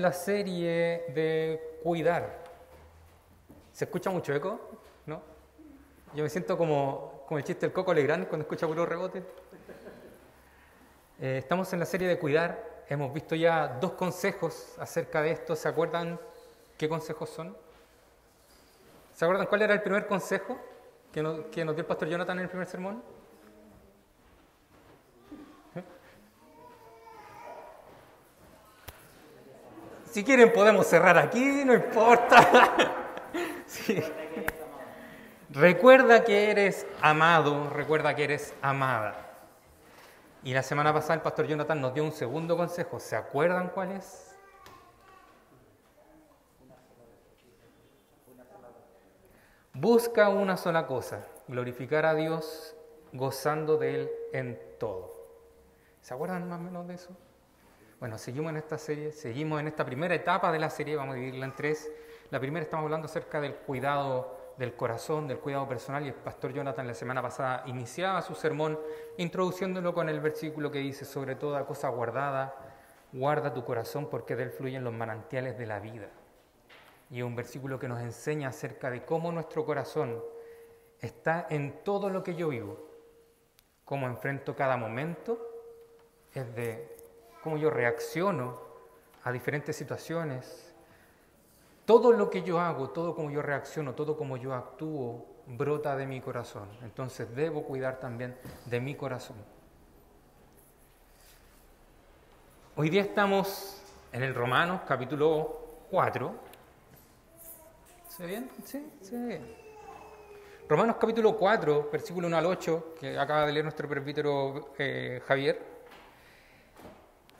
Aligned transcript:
en 0.00 0.02
la 0.02 0.12
serie 0.14 1.04
de 1.14 1.78
cuidar. 1.82 2.42
¿Se 3.70 3.84
escucha 3.84 4.08
mucho 4.08 4.34
eco? 4.34 4.58
¿No? 5.04 5.20
Yo 6.14 6.24
me 6.24 6.30
siento 6.30 6.56
como, 6.56 7.24
como 7.26 7.36
el 7.36 7.44
chiste 7.44 7.66
del 7.66 7.74
Coco 7.74 7.92
Legrand 7.92 8.26
cuando 8.26 8.44
escucha 8.44 8.66
puro 8.66 8.86
rebote. 8.86 9.22
Eh, 11.20 11.36
estamos 11.36 11.70
en 11.74 11.80
la 11.80 11.84
serie 11.84 12.08
de 12.08 12.18
cuidar. 12.18 12.84
Hemos 12.88 13.12
visto 13.12 13.34
ya 13.34 13.68
dos 13.78 13.92
consejos 13.92 14.74
acerca 14.78 15.20
de 15.20 15.32
esto. 15.32 15.54
¿Se 15.54 15.68
acuerdan 15.68 16.18
qué 16.78 16.88
consejos 16.88 17.28
son? 17.28 17.54
¿Se 19.14 19.26
acuerdan 19.26 19.46
cuál 19.48 19.60
era 19.60 19.74
el 19.74 19.82
primer 19.82 20.06
consejo 20.06 20.58
que 21.12 21.22
nos, 21.22 21.40
que 21.48 21.62
nos 21.62 21.74
dio 21.74 21.82
el 21.82 21.86
pastor 21.86 22.08
Jonathan 22.08 22.38
en 22.38 22.44
el 22.44 22.48
primer 22.48 22.66
sermón? 22.66 23.02
Si 30.10 30.24
quieren 30.24 30.52
podemos 30.52 30.86
cerrar 30.86 31.16
aquí, 31.18 31.64
no 31.64 31.74
importa. 31.74 32.74
Sí. 33.66 34.02
Recuerda 35.50 36.24
que 36.24 36.50
eres 36.50 36.84
amado, 37.00 37.70
recuerda 37.70 38.16
que 38.16 38.24
eres 38.24 38.52
amada. 38.60 39.14
Y 40.42 40.52
la 40.52 40.64
semana 40.64 40.92
pasada 40.92 41.14
el 41.14 41.20
pastor 41.20 41.46
Jonathan 41.46 41.80
nos 41.80 41.94
dio 41.94 42.02
un 42.02 42.10
segundo 42.10 42.56
consejo. 42.56 42.98
¿Se 42.98 43.14
acuerdan 43.14 43.68
cuál 43.68 43.92
es? 43.92 44.36
Busca 49.72 50.28
una 50.28 50.56
sola 50.56 50.88
cosa, 50.88 51.24
glorificar 51.46 52.04
a 52.06 52.14
Dios 52.14 52.74
gozando 53.12 53.76
de 53.76 53.94
Él 53.94 54.10
en 54.32 54.60
todo. 54.80 55.14
¿Se 56.00 56.12
acuerdan 56.12 56.48
más 56.48 56.58
o 56.58 56.62
menos 56.62 56.88
de 56.88 56.94
eso? 56.94 57.16
Bueno, 58.00 58.16
seguimos 58.16 58.48
en 58.48 58.56
esta 58.56 58.78
serie, 58.78 59.12
seguimos 59.12 59.60
en 59.60 59.68
esta 59.68 59.84
primera 59.84 60.14
etapa 60.14 60.50
de 60.50 60.58
la 60.58 60.70
serie, 60.70 60.96
vamos 60.96 61.12
a 61.12 61.16
dividirla 61.16 61.44
en 61.44 61.54
tres. 61.54 61.92
La 62.30 62.40
primera 62.40 62.64
estamos 62.64 62.84
hablando 62.84 63.04
acerca 63.04 63.42
del 63.42 63.56
cuidado 63.56 64.54
del 64.56 64.74
corazón, 64.74 65.28
del 65.28 65.38
cuidado 65.38 65.68
personal, 65.68 66.06
y 66.06 66.08
el 66.08 66.14
pastor 66.14 66.54
Jonathan 66.54 66.86
la 66.86 66.94
semana 66.94 67.20
pasada 67.20 67.62
iniciaba 67.66 68.22
su 68.22 68.34
sermón 68.34 68.80
introduciéndolo 69.18 69.92
con 69.92 70.08
el 70.08 70.18
versículo 70.18 70.70
que 70.70 70.78
dice, 70.78 71.04
sobre 71.04 71.34
toda 71.34 71.66
cosa 71.66 71.90
guardada, 71.90 72.54
guarda 73.12 73.52
tu 73.52 73.66
corazón 73.66 74.08
porque 74.08 74.34
de 74.34 74.44
él 74.44 74.50
fluyen 74.50 74.82
los 74.82 74.94
manantiales 74.94 75.58
de 75.58 75.66
la 75.66 75.78
vida. 75.78 76.08
Y 77.10 77.18
es 77.18 77.24
un 77.24 77.36
versículo 77.36 77.78
que 77.78 77.88
nos 77.88 78.00
enseña 78.00 78.48
acerca 78.48 78.90
de 78.90 79.04
cómo 79.04 79.30
nuestro 79.30 79.66
corazón 79.66 80.24
está 81.00 81.46
en 81.50 81.84
todo 81.84 82.08
lo 82.08 82.22
que 82.22 82.34
yo 82.34 82.48
vivo, 82.48 82.78
cómo 83.84 84.06
enfrento 84.06 84.56
cada 84.56 84.78
momento, 84.78 85.38
es 86.32 86.54
de 86.54 86.99
cómo 87.42 87.56
yo 87.56 87.70
reacciono 87.70 88.60
a 89.24 89.32
diferentes 89.32 89.76
situaciones. 89.76 90.74
Todo 91.84 92.12
lo 92.12 92.30
que 92.30 92.42
yo 92.42 92.60
hago, 92.60 92.90
todo 92.90 93.14
como 93.14 93.30
yo 93.30 93.42
reacciono, 93.42 93.94
todo 93.94 94.16
como 94.16 94.36
yo 94.36 94.54
actúo, 94.54 95.26
brota 95.46 95.96
de 95.96 96.06
mi 96.06 96.20
corazón. 96.20 96.68
Entonces 96.82 97.34
debo 97.34 97.64
cuidar 97.64 97.98
también 97.98 98.36
de 98.66 98.80
mi 98.80 98.94
corazón. 98.94 99.36
Hoy 102.76 102.88
día 102.88 103.02
estamos 103.02 103.82
en 104.12 104.22
el 104.22 104.34
Romanos 104.34 104.82
capítulo 104.86 105.84
4. 105.90 106.34
¿Se 108.08 108.22
ve 108.22 108.28
bien? 108.28 108.50
Sí, 108.64 108.92
se 109.00 109.18
ve 109.18 109.26
bien. 109.26 109.60
Romanos 110.68 110.96
capítulo 111.00 111.36
4, 111.36 111.88
versículo 111.90 112.28
1 112.28 112.36
al 112.36 112.46
8, 112.46 112.94
que 113.00 113.18
acaba 113.18 113.44
de 113.44 113.52
leer 113.52 113.64
nuestro 113.64 113.88
presbítero 113.88 114.72
eh, 114.78 115.20
Javier. 115.26 115.69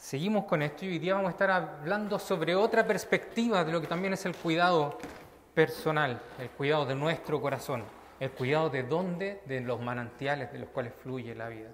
Seguimos 0.01 0.47
con 0.47 0.63
esto 0.63 0.87
y 0.87 0.89
hoy 0.89 0.99
día 0.99 1.13
vamos 1.13 1.29
a 1.29 1.33
estar 1.33 1.51
hablando 1.51 2.19
sobre 2.19 2.57
otra 2.57 2.87
perspectiva 2.87 3.63
de 3.65 3.71
lo 3.71 3.83
que 3.83 3.87
también 3.87 4.15
es 4.15 4.25
el 4.25 4.35
cuidado 4.35 4.97
personal, 5.53 6.23
el 6.39 6.49
cuidado 6.49 6.87
de 6.87 6.95
nuestro 6.95 7.39
corazón, 7.39 7.85
el 8.19 8.31
cuidado 8.31 8.71
de 8.71 8.83
dónde, 8.83 9.43
de 9.45 9.61
los 9.61 9.79
manantiales 9.79 10.51
de 10.55 10.59
los 10.61 10.71
cuales 10.71 10.95
fluye 11.03 11.35
la 11.35 11.51
vida. 11.51 11.69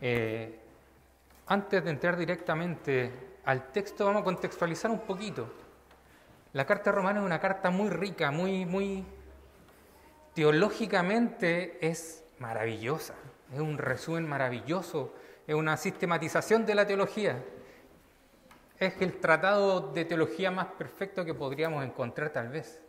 Eh, 0.00 0.60
antes 1.48 1.82
de 1.82 1.90
entrar 1.90 2.16
directamente 2.16 3.10
al 3.44 3.72
texto, 3.72 4.06
vamos 4.06 4.22
a 4.22 4.24
contextualizar 4.24 4.92
un 4.92 5.00
poquito. 5.00 5.52
La 6.52 6.64
carta 6.64 6.92
romana 6.92 7.18
es 7.18 7.26
una 7.26 7.40
carta 7.40 7.68
muy 7.68 7.90
rica, 7.90 8.30
muy, 8.30 8.64
muy 8.64 9.04
teológicamente 10.34 11.84
es 11.84 12.24
maravillosa, 12.38 13.16
es 13.52 13.58
un 13.58 13.76
resumen 13.76 14.24
maravilloso 14.28 15.12
es 15.46 15.54
una 15.54 15.76
sistematización 15.76 16.64
de 16.64 16.74
la 16.74 16.86
teología. 16.86 17.42
Es 18.78 19.00
el 19.00 19.20
tratado 19.20 19.92
de 19.92 20.04
teología 20.04 20.50
más 20.50 20.66
perfecto 20.66 21.24
que 21.24 21.34
podríamos 21.34 21.84
encontrar 21.84 22.30
tal 22.30 22.48
vez. 22.48 22.80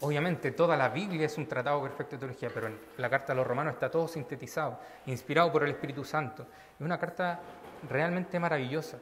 Obviamente 0.00 0.52
toda 0.52 0.76
la 0.76 0.88
Biblia 0.88 1.26
es 1.26 1.36
un 1.38 1.46
tratado 1.46 1.82
perfecto 1.82 2.16
de 2.16 2.20
teología, 2.20 2.50
pero 2.54 2.68
en 2.68 2.78
la 2.96 3.10
carta 3.10 3.32
a 3.32 3.36
los 3.36 3.46
romanos 3.46 3.74
está 3.74 3.90
todo 3.90 4.06
sintetizado, 4.06 4.78
inspirado 5.06 5.50
por 5.52 5.64
el 5.64 5.70
Espíritu 5.70 6.04
Santo. 6.04 6.46
Es 6.78 6.84
una 6.84 6.98
carta 6.98 7.40
realmente 7.88 8.38
maravillosa. 8.38 8.98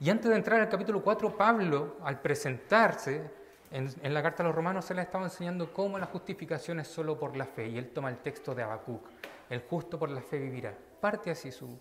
Y 0.00 0.10
antes 0.10 0.30
de 0.30 0.36
entrar 0.36 0.60
al 0.60 0.68
capítulo 0.68 1.02
4, 1.02 1.36
Pablo, 1.36 1.96
al 2.04 2.20
presentarse 2.20 3.30
en, 3.72 3.92
en, 4.00 4.14
la 4.14 4.22
carta 4.22 4.44
a 4.44 4.46
los 4.46 4.54
romanos, 4.54 4.84
se 4.84 4.94
le 4.94 5.02
estaba 5.02 5.24
enseñando 5.24 5.72
cómo 5.72 5.98
la 5.98 6.06
justificación 6.06 6.78
es 6.78 6.86
solo 6.86 7.18
por 7.18 7.36
la 7.36 7.44
fe. 7.44 7.66
Y 7.66 7.78
él 7.78 7.90
toma 7.90 8.08
el 8.08 8.18
texto 8.18 8.54
de 8.54 8.62
Habacuc, 8.62 9.04
el 9.50 9.60
justo 9.62 9.98
por 9.98 10.08
la 10.08 10.22
fe 10.22 10.38
vivirá. 10.38 10.72
Parte 11.00 11.32
así 11.32 11.50
su, 11.50 11.76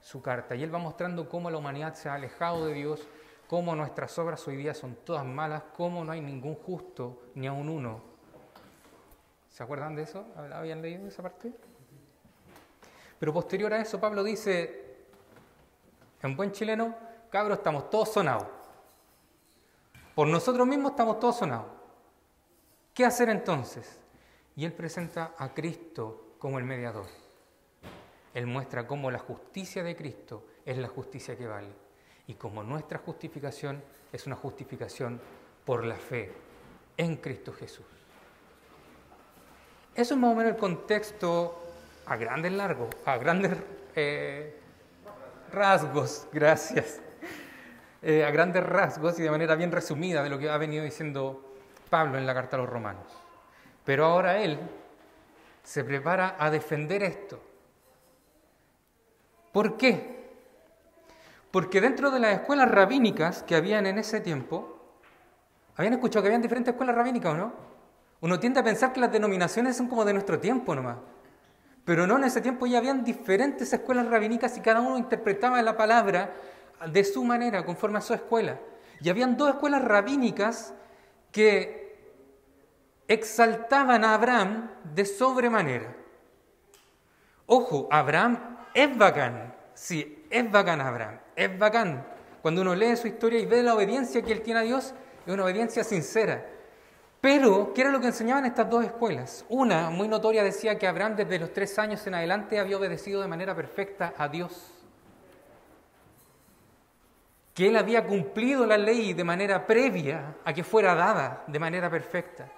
su 0.00 0.22
carta. 0.22 0.54
Y 0.54 0.62
él 0.62 0.74
va 0.74 0.78
mostrando 0.78 1.28
cómo 1.28 1.50
la 1.50 1.58
humanidad 1.58 1.94
se 1.94 2.08
ha 2.08 2.14
alejado 2.14 2.66
de 2.66 2.74
Dios, 2.74 3.06
cómo 3.46 3.74
nuestras 3.74 4.18
obras 4.18 4.46
hoy 4.46 4.56
día 4.56 4.74
son 4.74 4.96
todas 5.04 5.24
malas, 5.24 5.62
cómo 5.76 6.04
no 6.04 6.12
hay 6.12 6.20
ningún 6.20 6.54
justo, 6.54 7.22
ni 7.34 7.46
aun 7.46 7.68
uno. 7.68 8.00
¿Se 9.50 9.62
acuerdan 9.62 9.94
de 9.94 10.02
eso? 10.02 10.26
¿Habían 10.52 10.82
leído 10.82 11.08
esa 11.08 11.22
parte? 11.22 11.52
Pero 13.18 13.32
posterior 13.32 13.72
a 13.72 13.80
eso, 13.80 13.98
Pablo 13.98 14.22
dice, 14.22 14.96
en 16.22 16.36
buen 16.36 16.52
chileno, 16.52 16.94
cabros, 17.30 17.58
estamos 17.58 17.90
todos 17.90 18.12
sonados. 18.12 18.46
Por 20.14 20.28
nosotros 20.28 20.66
mismos 20.66 20.92
estamos 20.92 21.18
todos 21.18 21.38
sonados. 21.38 21.66
¿Qué 22.94 23.04
hacer 23.04 23.28
entonces? 23.28 24.00
Y 24.56 24.64
él 24.64 24.72
presenta 24.72 25.34
a 25.38 25.54
Cristo 25.54 26.34
como 26.38 26.58
el 26.58 26.64
mediador. 26.64 27.06
Él 28.38 28.46
muestra 28.46 28.86
cómo 28.86 29.10
la 29.10 29.18
justicia 29.18 29.82
de 29.82 29.96
Cristo 29.96 30.46
es 30.64 30.78
la 30.78 30.86
justicia 30.86 31.36
que 31.36 31.48
vale 31.48 31.72
y 32.28 32.34
cómo 32.34 32.62
nuestra 32.62 33.00
justificación 33.00 33.82
es 34.12 34.28
una 34.28 34.36
justificación 34.36 35.20
por 35.64 35.84
la 35.84 35.96
fe 35.96 36.30
en 36.96 37.16
Cristo 37.16 37.52
Jesús. 37.52 37.84
Eso 39.92 40.14
es 40.14 40.20
más 40.20 40.30
o 40.30 40.36
menos 40.36 40.52
el 40.52 40.56
contexto 40.56 41.60
a 42.06 42.16
grandes 42.16 42.52
largos, 42.52 42.90
a 43.04 43.16
grandes 43.16 43.56
eh, 43.96 44.56
rasgos, 45.50 46.28
gracias, 46.32 47.00
eh, 48.02 48.24
a 48.24 48.30
grandes 48.30 48.62
rasgos 48.62 49.18
y 49.18 49.22
de 49.24 49.32
manera 49.32 49.56
bien 49.56 49.72
resumida 49.72 50.22
de 50.22 50.30
lo 50.30 50.38
que 50.38 50.48
ha 50.48 50.58
venido 50.58 50.84
diciendo 50.84 51.56
Pablo 51.90 52.16
en 52.16 52.24
la 52.24 52.34
carta 52.34 52.54
a 52.54 52.60
los 52.60 52.68
romanos. 52.68 53.12
Pero 53.84 54.04
ahora 54.04 54.40
él 54.40 54.60
se 55.64 55.82
prepara 55.82 56.36
a 56.38 56.52
defender 56.52 57.02
esto 57.02 57.47
¿Por 59.58 59.76
qué? 59.76 60.36
Porque 61.50 61.80
dentro 61.80 62.12
de 62.12 62.20
las 62.20 62.32
escuelas 62.32 62.70
rabínicas 62.70 63.42
que 63.42 63.56
habían 63.56 63.86
en 63.86 63.98
ese 63.98 64.20
tiempo, 64.20 64.78
¿habían 65.74 65.94
escuchado 65.94 66.22
que 66.22 66.28
habían 66.28 66.42
diferentes 66.42 66.74
escuelas 66.74 66.94
rabínicas 66.94 67.34
o 67.34 67.36
no? 67.36 67.52
Uno 68.20 68.38
tiende 68.38 68.60
a 68.60 68.62
pensar 68.62 68.92
que 68.92 69.00
las 69.00 69.10
denominaciones 69.10 69.76
son 69.76 69.88
como 69.88 70.04
de 70.04 70.12
nuestro 70.12 70.38
tiempo 70.38 70.76
nomás. 70.76 70.98
Pero 71.84 72.06
no, 72.06 72.18
en 72.18 72.22
ese 72.22 72.40
tiempo 72.40 72.68
ya 72.68 72.78
habían 72.78 73.02
diferentes 73.02 73.72
escuelas 73.72 74.06
rabínicas 74.06 74.56
y 74.56 74.60
cada 74.60 74.80
uno 74.80 74.96
interpretaba 74.96 75.60
la 75.60 75.76
palabra 75.76 76.34
de 76.92 77.02
su 77.02 77.24
manera, 77.24 77.64
conforme 77.64 77.98
a 77.98 78.02
su 78.02 78.14
escuela. 78.14 78.60
Y 79.00 79.08
habían 79.08 79.36
dos 79.36 79.48
escuelas 79.48 79.82
rabínicas 79.82 80.72
que 81.32 81.98
exaltaban 83.08 84.04
a 84.04 84.14
Abraham 84.14 84.70
de 84.94 85.04
sobremanera. 85.04 85.96
Ojo, 87.46 87.88
Abraham 87.90 88.56
es 88.74 88.96
bacán, 88.96 89.47
sí, 89.78 90.26
es 90.30 90.50
bacán 90.50 90.80
Abraham, 90.80 91.18
es 91.36 91.58
bacán. 91.58 92.04
Cuando 92.42 92.62
uno 92.62 92.74
lee 92.74 92.96
su 92.96 93.06
historia 93.06 93.40
y 93.40 93.46
ve 93.46 93.62
la 93.62 93.74
obediencia 93.74 94.22
que 94.22 94.32
él 94.32 94.42
tiene 94.42 94.60
a 94.60 94.62
Dios, 94.62 94.94
es 95.26 95.32
una 95.32 95.44
obediencia 95.44 95.84
sincera. 95.84 96.44
Pero, 97.20 97.72
¿qué 97.74 97.80
era 97.80 97.90
lo 97.90 98.00
que 98.00 98.06
enseñaban 98.06 98.44
estas 98.44 98.70
dos 98.70 98.84
escuelas? 98.84 99.44
Una, 99.48 99.90
muy 99.90 100.06
notoria, 100.06 100.44
decía 100.44 100.78
que 100.78 100.86
Abraham 100.86 101.16
desde 101.16 101.38
los 101.38 101.52
tres 101.52 101.78
años 101.78 102.06
en 102.06 102.14
adelante 102.14 102.60
había 102.60 102.76
obedecido 102.76 103.20
de 103.20 103.28
manera 103.28 103.56
perfecta 103.56 104.14
a 104.16 104.28
Dios. 104.28 104.72
Que 107.54 107.66
él 107.66 107.76
había 107.76 108.06
cumplido 108.06 108.66
la 108.66 108.78
ley 108.78 109.14
de 109.14 109.24
manera 109.24 109.66
previa 109.66 110.36
a 110.44 110.52
que 110.52 110.62
fuera 110.62 110.94
dada 110.94 111.42
de 111.48 111.58
manera 111.58 111.90
perfecta. 111.90 112.48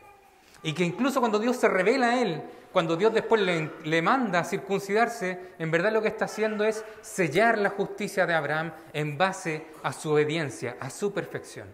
Y 0.63 0.73
que 0.75 0.85
incluso 0.85 1.21
cuando 1.21 1.39
Dios 1.39 1.57
se 1.57 1.69
revela 1.69 2.11
a 2.11 2.21
él, 2.21 2.43
cuando 2.73 2.97
Dios 2.97 3.13
después 3.13 3.41
le, 3.41 4.03
manda 4.03 4.41
a 4.41 4.45
circuncidarse, 4.45 5.55
en 5.59 5.71
verdad 5.71 5.93
lo 5.93 6.03
que 6.03 6.09
está 6.09 6.27
haciendo 6.27 6.65
es 6.65 6.85
sellar 7.01 7.59
la 7.59 7.71
justicia 7.71 8.27
de 8.27 8.35
Abraham 8.35 8.73
en 8.93 9.19
base 9.19 9.67
a 9.83 9.93
su 9.93 10.13
obediencia, 10.13 10.77
a 10.79 10.91
su 10.91 11.13
perfección. 11.13 11.69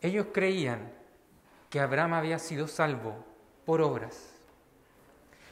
Ellos 0.00 0.26
creían 0.32 0.92
que 1.70 1.80
Abraham 1.80 2.14
había 2.14 2.38
sido 2.38 2.68
salvo 2.68 3.16
por 3.64 3.80
obras. 3.80 4.30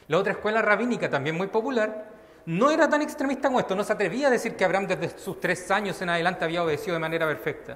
La 0.07 0.17
otra 0.17 0.33
escuela 0.33 0.61
rabínica, 0.61 1.09
también 1.09 1.35
muy 1.35 1.47
popular, 1.47 2.13
no 2.45 2.69
era 2.69 2.87
tan 2.87 3.01
extremista 3.01 3.47
como 3.47 3.59
esto, 3.59 3.75
no 3.75 3.83
se 3.83 3.91
atrevía 3.91 4.27
a 4.27 4.31
decir 4.31 4.55
que 4.55 4.63
Abraham 4.63 4.87
desde 4.87 5.17
sus 5.17 5.39
tres 5.39 5.69
años 5.71 5.99
en 6.01 6.09
adelante 6.09 6.45
había 6.45 6.63
obedecido 6.63 6.93
de 6.93 6.99
manera 6.99 7.27
perfecta. 7.27 7.75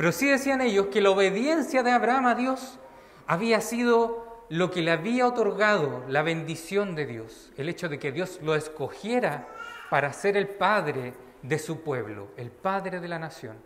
Pero 0.00 0.12
sí 0.12 0.30
decían 0.30 0.62
ellos 0.62 0.86
que 0.86 1.02
la 1.02 1.10
obediencia 1.10 1.82
de 1.82 1.90
Abraham 1.90 2.24
a 2.24 2.34
Dios 2.34 2.78
había 3.26 3.60
sido 3.60 4.46
lo 4.48 4.70
que 4.70 4.80
le 4.80 4.92
había 4.92 5.26
otorgado 5.26 6.06
la 6.08 6.22
bendición 6.22 6.94
de 6.94 7.04
Dios, 7.04 7.52
el 7.58 7.68
hecho 7.68 7.86
de 7.90 7.98
que 7.98 8.10
Dios 8.10 8.40
lo 8.40 8.54
escogiera 8.54 9.46
para 9.90 10.14
ser 10.14 10.38
el 10.38 10.48
padre 10.48 11.12
de 11.42 11.58
su 11.58 11.82
pueblo, 11.82 12.28
el 12.38 12.50
padre 12.50 12.98
de 12.98 13.08
la 13.08 13.18
nación. 13.18 13.58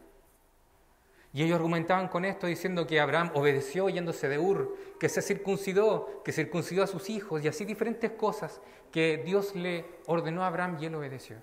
Y 1.32 1.44
ellos 1.44 1.54
argumentaban 1.54 2.08
con 2.08 2.24
esto 2.24 2.48
diciendo 2.48 2.84
que 2.84 2.98
Abraham 2.98 3.30
obedeció 3.34 3.88
yéndose 3.88 4.28
de 4.28 4.40
Ur, 4.40 4.76
que 4.98 5.08
se 5.08 5.22
circuncidó, 5.22 6.20
que 6.24 6.32
circuncidó 6.32 6.82
a 6.82 6.88
sus 6.88 7.10
hijos 7.10 7.44
y 7.44 7.46
así 7.46 7.64
diferentes 7.64 8.10
cosas 8.10 8.60
que 8.90 9.22
Dios 9.24 9.54
le 9.54 9.84
ordenó 10.06 10.42
a 10.42 10.48
Abraham 10.48 10.78
y 10.80 10.86
él 10.86 10.96
obedeció. 10.96 11.36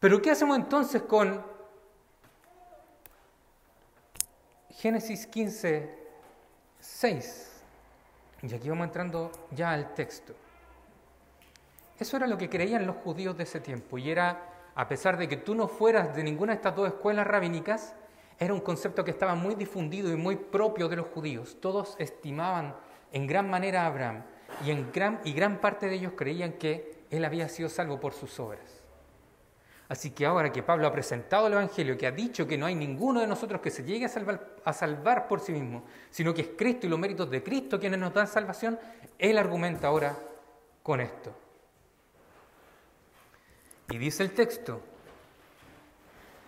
Pero 0.00 0.20
¿qué 0.20 0.32
hacemos 0.32 0.58
entonces 0.58 1.00
con 1.00 1.56
Génesis 4.78 5.26
15, 5.26 5.90
6? 6.78 7.62
Y 8.42 8.54
aquí 8.54 8.68
vamos 8.68 8.86
entrando 8.86 9.32
ya 9.50 9.72
al 9.72 9.92
texto. 9.92 10.34
Eso 11.98 12.16
era 12.16 12.28
lo 12.28 12.38
que 12.38 12.48
creían 12.48 12.86
los 12.86 12.94
judíos 12.98 13.36
de 13.36 13.42
ese 13.42 13.58
tiempo 13.58 13.98
y 13.98 14.08
era 14.08 14.70
a 14.76 14.86
pesar 14.86 15.16
de 15.16 15.26
que 15.26 15.36
tú 15.36 15.56
no 15.56 15.66
fueras 15.66 16.14
de 16.14 16.22
ninguna 16.22 16.52
de 16.52 16.58
estas 16.58 16.76
dos 16.76 16.86
escuelas 16.86 17.26
rabínicas, 17.26 17.96
era 18.38 18.54
un 18.54 18.60
concepto 18.60 19.04
que 19.04 19.10
estaba 19.10 19.34
muy 19.34 19.56
difundido 19.56 20.12
y 20.12 20.16
muy 20.16 20.36
propio 20.36 20.88
de 20.88 20.94
los 20.94 21.08
judíos. 21.08 21.56
Todos 21.60 21.96
estimaban 21.98 22.76
en 23.12 23.26
gran 23.26 23.50
manera 23.50 23.82
a 23.82 23.86
Abraham 23.86 24.22
y, 24.64 24.70
en 24.70 24.92
gran, 24.92 25.18
y 25.24 25.32
gran 25.32 25.60
parte 25.60 25.88
de 25.88 25.96
ellos 25.96 26.12
creían 26.14 26.52
que 26.52 27.02
él 27.10 27.24
había 27.24 27.48
sido 27.48 27.68
salvo 27.68 27.98
por 27.98 28.12
sus 28.12 28.38
obras. 28.38 28.77
Así 29.88 30.10
que 30.10 30.26
ahora 30.26 30.52
que 30.52 30.62
Pablo 30.62 30.86
ha 30.86 30.92
presentado 30.92 31.46
el 31.46 31.54
Evangelio, 31.54 31.96
que 31.96 32.06
ha 32.06 32.10
dicho 32.10 32.46
que 32.46 32.58
no 32.58 32.66
hay 32.66 32.74
ninguno 32.74 33.20
de 33.20 33.26
nosotros 33.26 33.60
que 33.62 33.70
se 33.70 33.84
llegue 33.84 34.04
a 34.04 34.72
salvar, 34.72 35.26
por 35.26 35.40
sí 35.40 35.52
mismo, 35.52 35.84
sino 36.10 36.34
que 36.34 36.42
es 36.42 36.48
Cristo 36.56 36.86
y 36.86 36.90
los 36.90 36.98
méritos 36.98 37.30
de 37.30 37.42
Cristo 37.42 37.80
quienes 37.80 37.98
nos 37.98 38.12
dan 38.12 38.26
salvación, 38.26 38.78
él 39.18 39.38
argumenta 39.38 39.88
ahora 39.88 40.14
con 40.82 41.00
esto. 41.00 41.34
Y 43.90 43.96
dice 43.96 44.22
el 44.22 44.32
texto, 44.32 44.82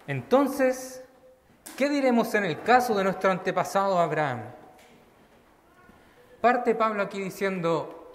entonces, 0.07 1.03
¿qué 1.79 1.89
diremos 1.89 2.35
en 2.35 2.45
el 2.45 2.61
caso 2.61 2.95
de 2.95 3.05
nuestro 3.05 3.31
antepasado 3.31 3.99
Abraham? 3.99 4.43
Parte 6.43 6.75
Pablo 6.75 7.03
aquí 7.03 7.23
diciendo, 7.23 8.13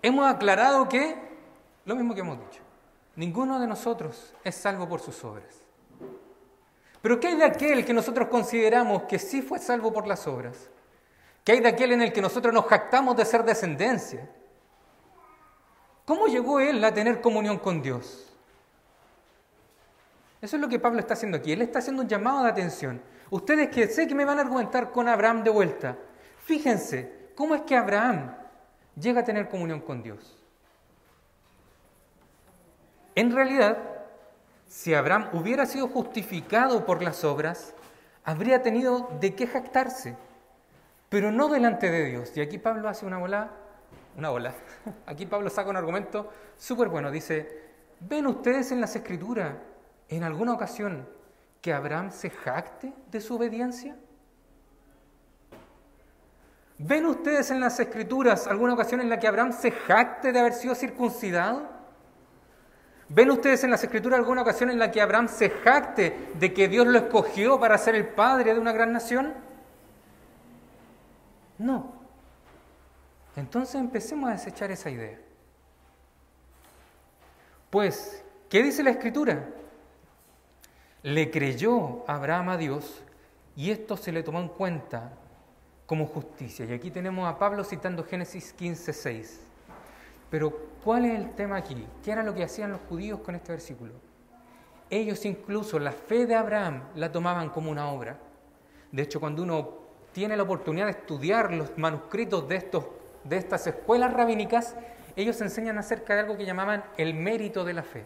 hemos 0.00 0.26
aclarado 0.32 0.88
que, 0.88 1.14
lo 1.84 1.94
mismo 1.94 2.14
que 2.14 2.20
hemos 2.20 2.38
dicho, 2.38 2.63
ninguno 3.16 3.58
de 3.60 3.66
nosotros 3.66 4.34
es 4.44 4.54
salvo 4.54 4.88
por 4.88 5.00
sus 5.00 5.22
obras. 5.24 5.62
Pero 7.02 7.20
¿qué 7.20 7.28
hay 7.28 7.36
de 7.36 7.44
aquel 7.44 7.84
que 7.84 7.92
nosotros 7.92 8.28
consideramos 8.28 9.02
que 9.02 9.18
sí 9.18 9.42
fue 9.42 9.58
salvo 9.58 9.92
por 9.92 10.06
las 10.06 10.26
obras? 10.26 10.70
¿Qué 11.44 11.52
hay 11.52 11.60
de 11.60 11.68
aquel 11.68 11.92
en 11.92 12.02
el 12.02 12.12
que 12.12 12.22
nosotros 12.22 12.54
nos 12.54 12.64
jactamos 12.64 13.16
de 13.16 13.26
ser 13.26 13.44
descendencia? 13.44 14.26
¿Cómo 16.06 16.26
llegó 16.26 16.60
él 16.60 16.82
a 16.82 16.94
tener 16.94 17.20
comunión 17.20 17.58
con 17.58 17.82
Dios? 17.82 18.32
Eso 20.40 20.56
es 20.56 20.62
lo 20.62 20.68
que 20.68 20.78
Pablo 20.78 21.00
está 21.00 21.14
haciendo 21.14 21.38
aquí. 21.38 21.52
Él 21.52 21.62
está 21.62 21.78
haciendo 21.78 22.02
un 22.02 22.08
llamado 22.08 22.42
de 22.42 22.50
atención. 22.50 23.02
Ustedes 23.30 23.68
que 23.68 23.86
sé 23.88 24.06
que 24.06 24.14
me 24.14 24.24
van 24.24 24.38
a 24.38 24.42
argumentar 24.42 24.90
con 24.90 25.08
Abraham 25.08 25.42
de 25.42 25.50
vuelta, 25.50 25.96
fíjense 26.44 27.30
cómo 27.34 27.54
es 27.54 27.62
que 27.62 27.76
Abraham 27.76 28.34
llega 28.94 29.20
a 29.20 29.24
tener 29.24 29.48
comunión 29.48 29.80
con 29.80 30.02
Dios. 30.02 30.43
En 33.14 33.32
realidad, 33.32 33.78
si 34.66 34.94
Abraham 34.94 35.28
hubiera 35.32 35.66
sido 35.66 35.88
justificado 35.88 36.84
por 36.84 37.02
las 37.02 37.24
obras, 37.24 37.74
habría 38.24 38.62
tenido 38.62 39.08
de 39.20 39.34
qué 39.34 39.46
jactarse, 39.46 40.16
pero 41.08 41.30
no 41.30 41.48
delante 41.48 41.90
de 41.90 42.04
Dios. 42.06 42.36
Y 42.36 42.40
aquí 42.40 42.58
Pablo 42.58 42.88
hace 42.88 43.06
una 43.06 43.18
bola 43.18 43.50
una 44.16 44.30
ola. 44.30 44.54
Aquí 45.06 45.26
Pablo 45.26 45.50
saca 45.50 45.70
un 45.70 45.76
argumento 45.76 46.30
súper 46.56 46.88
bueno. 46.88 47.10
Dice, 47.10 47.62
¿ven 48.00 48.26
ustedes 48.26 48.72
en 48.72 48.80
las 48.80 48.94
escrituras 48.96 49.54
en 50.08 50.22
alguna 50.22 50.52
ocasión 50.52 51.08
que 51.60 51.72
Abraham 51.72 52.10
se 52.12 52.30
jacte 52.30 52.92
de 53.10 53.20
su 53.20 53.36
obediencia? 53.36 53.96
¿Ven 56.78 57.06
ustedes 57.06 57.50
en 57.50 57.60
las 57.60 57.78
escrituras 57.78 58.46
alguna 58.46 58.74
ocasión 58.74 59.00
en 59.00 59.08
la 59.08 59.18
que 59.18 59.28
Abraham 59.28 59.52
se 59.52 59.70
jacte 59.70 60.32
de 60.32 60.40
haber 60.40 60.52
sido 60.52 60.74
circuncidado? 60.74 61.73
¿Ven 63.14 63.30
ustedes 63.30 63.62
en 63.62 63.70
las 63.70 63.84
escrituras 63.84 64.18
alguna 64.18 64.42
ocasión 64.42 64.70
en 64.70 64.78
la 64.80 64.90
que 64.90 65.00
Abraham 65.00 65.28
se 65.28 65.48
jacte 65.48 66.32
de 66.34 66.52
que 66.52 66.66
Dios 66.66 66.84
lo 66.88 66.98
escogió 66.98 67.60
para 67.60 67.78
ser 67.78 67.94
el 67.94 68.08
padre 68.08 68.52
de 68.52 68.58
una 68.58 68.72
gran 68.72 68.92
nación? 68.92 69.32
No. 71.56 71.92
Entonces 73.36 73.76
empecemos 73.76 74.28
a 74.28 74.32
desechar 74.32 74.72
esa 74.72 74.90
idea. 74.90 75.16
Pues, 77.70 78.24
¿qué 78.50 78.64
dice 78.64 78.82
la 78.82 78.90
escritura? 78.90 79.48
Le 81.04 81.30
creyó 81.30 82.02
Abraham 82.08 82.48
a 82.48 82.56
Dios 82.56 83.00
y 83.54 83.70
esto 83.70 83.96
se 83.96 84.10
le 84.10 84.24
tomó 84.24 84.40
en 84.40 84.48
cuenta 84.48 85.12
como 85.86 86.06
justicia. 86.06 86.64
Y 86.64 86.72
aquí 86.72 86.90
tenemos 86.90 87.32
a 87.32 87.38
Pablo 87.38 87.62
citando 87.62 88.02
Génesis 88.02 88.52
15, 88.52 88.92
6. 88.92 89.40
Pero, 90.34 90.50
¿cuál 90.82 91.04
es 91.04 91.14
el 91.14 91.30
tema 91.36 91.54
aquí? 91.54 91.86
¿Qué 92.02 92.10
era 92.10 92.24
lo 92.24 92.34
que 92.34 92.42
hacían 92.42 92.72
los 92.72 92.80
judíos 92.88 93.20
con 93.20 93.36
este 93.36 93.52
versículo? 93.52 93.92
Ellos 94.90 95.24
incluso 95.26 95.78
la 95.78 95.92
fe 95.92 96.26
de 96.26 96.34
Abraham 96.34 96.88
la 96.96 97.12
tomaban 97.12 97.50
como 97.50 97.70
una 97.70 97.86
obra. 97.86 98.18
De 98.90 99.02
hecho, 99.02 99.20
cuando 99.20 99.44
uno 99.44 99.78
tiene 100.10 100.36
la 100.36 100.42
oportunidad 100.42 100.86
de 100.86 100.90
estudiar 100.90 101.54
los 101.54 101.78
manuscritos 101.78 102.48
de 102.48 102.56
estos 102.56 102.84
de 103.22 103.36
estas 103.36 103.64
escuelas 103.68 104.12
rabínicas, 104.12 104.74
ellos 105.14 105.40
enseñan 105.40 105.78
acerca 105.78 106.14
de 106.14 106.22
algo 106.22 106.36
que 106.36 106.44
llamaban 106.44 106.82
el 106.96 107.14
mérito 107.14 107.64
de 107.64 107.74
la 107.74 107.84
fe. 107.84 108.04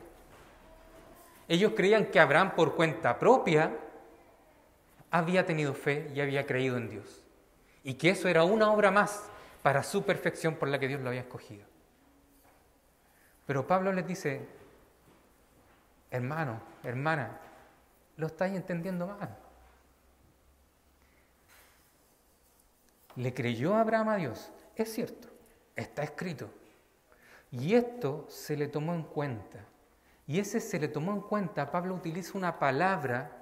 Ellos 1.48 1.72
creían 1.74 2.10
que 2.10 2.20
Abraham 2.20 2.52
por 2.54 2.76
cuenta 2.76 3.18
propia 3.18 3.74
había 5.10 5.46
tenido 5.46 5.72
fe 5.72 6.10
y 6.14 6.20
había 6.20 6.44
creído 6.44 6.76
en 6.76 6.90
Dios. 6.90 7.24
Y 7.84 7.94
que 7.94 8.10
eso 8.10 8.28
era 8.28 8.44
una 8.44 8.70
obra 8.70 8.90
más 8.90 9.30
para 9.62 9.82
su 9.82 10.02
perfección 10.02 10.56
por 10.56 10.68
la 10.68 10.78
que 10.78 10.88
Dios 10.88 11.00
lo 11.00 11.08
había 11.08 11.22
escogido. 11.22 11.64
Pero 13.48 13.66
Pablo 13.66 13.92
les 13.94 14.06
dice, 14.06 14.46
hermano, 16.10 16.60
hermana, 16.82 17.40
lo 18.18 18.26
estáis 18.26 18.54
entendiendo 18.54 19.06
mal. 19.06 19.36
Le 23.16 23.32
creyó 23.32 23.74
Abraham 23.74 24.10
a 24.10 24.16
Dios 24.16 24.52
es 24.82 24.92
cierto, 24.92 25.28
está 25.74 26.02
escrito. 26.02 26.50
Y 27.50 27.74
esto 27.74 28.26
se 28.28 28.54
le 28.54 28.68
tomó 28.68 28.94
en 28.94 29.02
cuenta. 29.02 29.58
Y 30.26 30.38
ese 30.38 30.60
se 30.60 30.78
le 30.78 30.88
tomó 30.88 31.12
en 31.12 31.22
cuenta, 31.22 31.70
Pablo 31.70 31.94
utiliza 31.94 32.36
una 32.36 32.58
palabra 32.58 33.32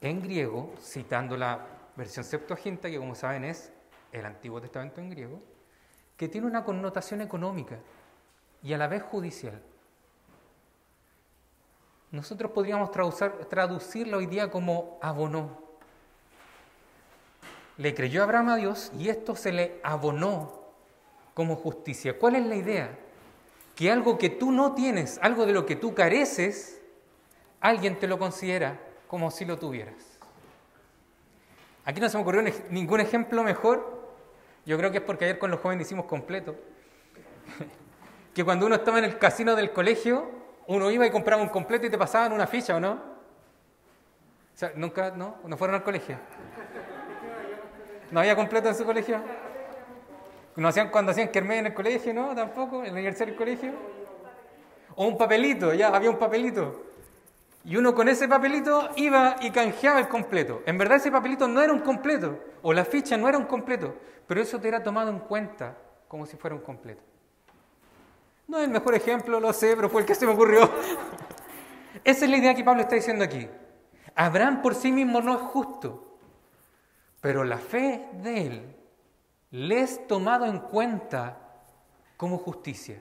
en 0.00 0.22
griego, 0.22 0.72
citando 0.80 1.36
la 1.36 1.66
versión 1.96 2.24
Septuaginta, 2.24 2.88
que 2.88 2.98
como 2.98 3.16
saben 3.16 3.44
es 3.44 3.72
el 4.12 4.24
Antiguo 4.24 4.60
Testamento 4.60 5.00
en 5.00 5.10
griego, 5.10 5.42
que 6.16 6.28
tiene 6.28 6.46
una 6.46 6.62
connotación 6.62 7.20
económica 7.22 7.76
y 8.66 8.72
a 8.72 8.78
la 8.78 8.88
vez 8.88 9.02
judicial. 9.02 9.62
Nosotros 12.10 12.50
podríamos 12.50 12.90
traducirlo 13.48 14.18
hoy 14.18 14.26
día 14.26 14.50
como 14.50 14.98
abonó 15.00 15.66
le 17.78 17.94
creyó 17.94 18.22
Abraham 18.22 18.48
a 18.50 18.56
Dios 18.56 18.90
y 18.98 19.08
esto 19.08 19.36
se 19.36 19.52
le 19.52 19.80
abonó 19.82 20.64
como 21.34 21.56
justicia. 21.56 22.18
¿Cuál 22.18 22.36
es 22.36 22.46
la 22.46 22.56
idea? 22.56 22.98
Que 23.74 23.92
algo 23.92 24.16
que 24.16 24.30
tú 24.30 24.50
no 24.50 24.74
tienes, 24.74 25.18
algo 25.20 25.44
de 25.44 25.52
lo 25.52 25.66
que 25.66 25.76
tú 25.76 25.94
careces, 25.94 26.80
alguien 27.60 27.98
te 27.98 28.06
lo 28.06 28.18
considera 28.18 28.80
como 29.06 29.30
si 29.30 29.44
lo 29.44 29.58
tuvieras. 29.58 30.18
Aquí 31.84 32.00
no 32.00 32.08
se 32.08 32.16
me 32.16 32.22
ocurrió 32.22 32.42
ningún 32.70 33.00
ejemplo 33.00 33.42
mejor. 33.42 34.14
Yo 34.64 34.76
creo 34.78 34.90
que 34.90 34.98
es 34.98 35.04
porque 35.04 35.26
ayer 35.26 35.38
con 35.38 35.50
los 35.50 35.60
jóvenes 35.60 35.86
hicimos 35.86 36.06
completo. 36.06 36.56
Que 38.36 38.44
cuando 38.44 38.66
uno 38.66 38.74
estaba 38.74 38.98
en 38.98 39.06
el 39.06 39.16
casino 39.16 39.56
del 39.56 39.72
colegio, 39.72 40.30
uno 40.66 40.90
iba 40.90 41.06
y 41.06 41.10
compraba 41.10 41.40
un 41.40 41.48
completo 41.48 41.86
y 41.86 41.90
te 41.90 41.96
pasaban 41.96 42.34
una 42.34 42.46
ficha, 42.46 42.76
¿o 42.76 42.80
no? 42.80 42.92
O 42.92 42.98
sea, 44.52 44.72
nunca, 44.74 45.10
¿no? 45.10 45.36
¿No 45.46 45.56
fueron 45.56 45.76
al 45.76 45.82
colegio? 45.82 46.18
¿No 48.10 48.20
había 48.20 48.36
completo 48.36 48.68
en 48.68 48.74
su 48.74 48.84
colegio? 48.84 49.22
¿No 50.54 50.68
hacían 50.68 50.90
cuando 50.90 51.12
hacían 51.12 51.28
kermés 51.28 51.60
en 51.60 51.66
el 51.68 51.72
colegio? 51.72 52.12
¿No? 52.12 52.34
¿Tampoco? 52.34 52.80
¿En 52.80 52.88
la 52.88 52.92
universidad 52.92 53.28
del 53.28 53.36
colegio? 53.36 53.72
O 54.96 55.06
un 55.06 55.16
papelito, 55.16 55.72
ya, 55.72 55.88
había 55.88 56.10
un 56.10 56.18
papelito. 56.18 56.84
Y 57.64 57.78
uno 57.78 57.94
con 57.94 58.06
ese 58.06 58.28
papelito 58.28 58.90
iba 58.96 59.36
y 59.40 59.50
canjeaba 59.50 59.98
el 59.98 60.08
completo. 60.08 60.62
En 60.66 60.76
verdad 60.76 60.98
ese 60.98 61.10
papelito 61.10 61.48
no 61.48 61.62
era 61.62 61.72
un 61.72 61.80
completo, 61.80 62.38
o 62.60 62.74
la 62.74 62.84
ficha 62.84 63.16
no 63.16 63.30
era 63.30 63.38
un 63.38 63.46
completo, 63.46 63.94
pero 64.26 64.42
eso 64.42 64.60
te 64.60 64.68
era 64.68 64.82
tomado 64.82 65.08
en 65.08 65.20
cuenta 65.20 65.74
como 66.06 66.26
si 66.26 66.36
fuera 66.36 66.54
un 66.54 66.60
completo. 66.60 67.15
No 68.48 68.58
es 68.58 68.64
el 68.64 68.70
mejor 68.70 68.94
ejemplo, 68.94 69.40
lo 69.40 69.52
sé, 69.52 69.74
pero 69.74 69.88
fue 69.88 70.02
el 70.02 70.06
que 70.06 70.14
se 70.14 70.26
me 70.26 70.32
ocurrió. 70.32 70.70
Esa 72.04 72.24
es 72.24 72.30
la 72.30 72.36
idea 72.36 72.54
que 72.54 72.62
Pablo 72.62 72.82
está 72.82 72.94
diciendo 72.94 73.24
aquí. 73.24 73.48
Abraham 74.14 74.62
por 74.62 74.74
sí 74.74 74.92
mismo 74.92 75.20
no 75.20 75.34
es 75.34 75.40
justo, 75.40 76.18
pero 77.20 77.44
la 77.44 77.58
fe 77.58 78.08
de 78.22 78.46
él 78.46 78.76
le 79.50 79.80
es 79.80 80.06
tomado 80.06 80.46
en 80.46 80.60
cuenta 80.60 81.38
como 82.16 82.38
justicia. 82.38 83.00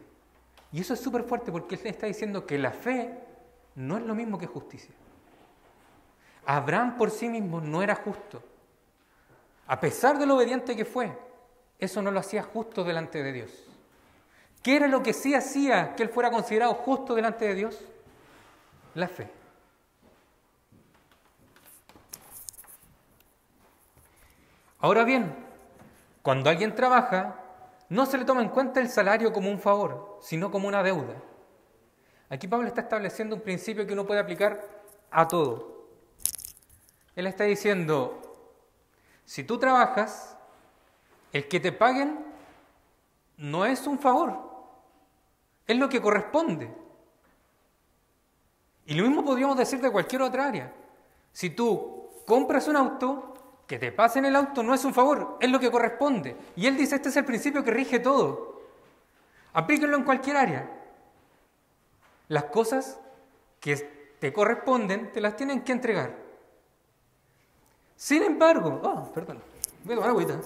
Y 0.72 0.82
eso 0.82 0.94
es 0.94 1.00
súper 1.00 1.24
fuerte 1.24 1.52
porque 1.52 1.76
él 1.76 1.82
está 1.86 2.08
diciendo 2.08 2.46
que 2.46 2.58
la 2.58 2.72
fe 2.72 3.18
no 3.76 3.98
es 3.98 4.04
lo 4.04 4.16
mismo 4.16 4.38
que 4.38 4.48
justicia. 4.48 4.94
Abraham 6.46 6.98
por 6.98 7.12
sí 7.12 7.30
mismo 7.30 7.62
no 7.62 7.82
era 7.82 7.96
justo. 7.96 8.44
A 9.68 9.80
pesar 9.80 10.18
de 10.20 10.26
lo 10.26 10.36
obediente 10.36 10.76
que 10.76 10.86
fue, 10.86 11.18
eso 11.80 12.02
no 12.02 12.12
lo 12.12 12.20
hacía 12.20 12.44
justo 12.44 12.84
delante 12.84 13.24
de 13.24 13.32
Dios. 13.32 13.65
¿Qué 14.66 14.78
era 14.78 14.88
lo 14.88 15.04
que 15.04 15.14
sí 15.14 15.36
hacía 15.36 15.96
que 15.96 16.02
él 16.02 16.10
fuera 16.10 16.32
considerado 16.32 16.74
justo 16.74 17.14
delante 17.14 17.46
de 17.46 17.54
Dios? 17.54 17.80
La 18.96 19.08
fe. 19.08 19.30
Ahora 24.80 25.04
bien, 25.04 25.36
cuando 26.24 26.50
alguien 26.50 26.74
trabaja, 26.74 27.36
no 27.90 28.08
se 28.08 28.18
le 28.18 28.26
toma 28.26 28.42
en 28.42 28.50
cuenta 28.50 28.80
el 28.80 28.90
salario 28.90 29.32
como 29.32 29.52
un 29.52 29.60
favor, 29.60 30.18
sino 30.20 30.50
como 30.50 30.68
una 30.68 30.82
deuda. 30.82 31.14
Aquí 32.32 32.48
Pablo 32.48 32.68
está 32.68 32.82
estableciendo 32.82 33.36
un 33.36 33.44
principio 33.44 33.86
que 33.86 33.94
uno 33.94 34.08
puede 34.08 34.20
aplicar 34.20 34.68
a 35.12 35.28
todo. 35.28 35.86
Él 37.16 37.28
está 37.28 37.44
diciendo, 37.44 38.20
si 39.26 39.44
tú 39.44 39.60
trabajas, 39.60 40.36
el 41.34 41.48
que 41.48 41.60
te 41.60 41.72
paguen 41.72 42.26
no 43.38 43.68
es 43.68 43.86
un 43.86 44.00
favor, 44.00 44.55
es 45.68 45.78
lo 45.78 45.90
que 45.90 46.02
corresponde. 46.02 46.74
Y 48.86 48.94
lo 48.94 49.04
mismo 49.06 49.26
podríamos 49.26 49.58
decir 49.58 49.82
de 49.82 49.92
cualquier 49.92 50.22
otra 50.22 50.48
área. 50.48 50.74
Si 51.32 51.50
tú 51.50 52.10
compras 52.26 52.68
un 52.68 52.76
auto, 52.76 53.34
que 53.68 53.80
te 53.80 53.92
pasen 53.92 54.26
el 54.26 54.36
auto 54.36 54.62
no 54.62 54.74
es 54.74 54.86
un 54.86 54.94
favor, 54.94 55.38
es 55.40 55.50
lo 55.50 55.60
que 55.60 55.72
corresponde. 55.72 56.36
Y 56.56 56.68
él 56.68 56.78
dice, 56.78 56.96
este 56.96 57.10
es 57.10 57.18
el 57.18 57.26
principio 57.26 57.64
que 57.64 57.72
rige 57.72 58.00
todo. 58.00 58.62
Aplíquenlo 59.54 59.98
en 59.98 60.04
cualquier 60.04 60.38
área. 60.38 60.70
Las 62.28 62.46
cosas 62.46 63.00
que 63.60 64.16
te 64.20 64.32
corresponden 64.32 65.12
te 65.12 65.22
las 65.22 65.36
tienen 65.36 65.64
que 65.64 65.72
entregar. 65.72 66.16
Sin 67.96 68.24
embargo, 68.24 68.82
oh, 68.84 69.12
perdón, 69.14 69.42
voy 69.84 69.94
a 69.94 69.96
tomar 69.96 70.10
agüita. 70.10 70.40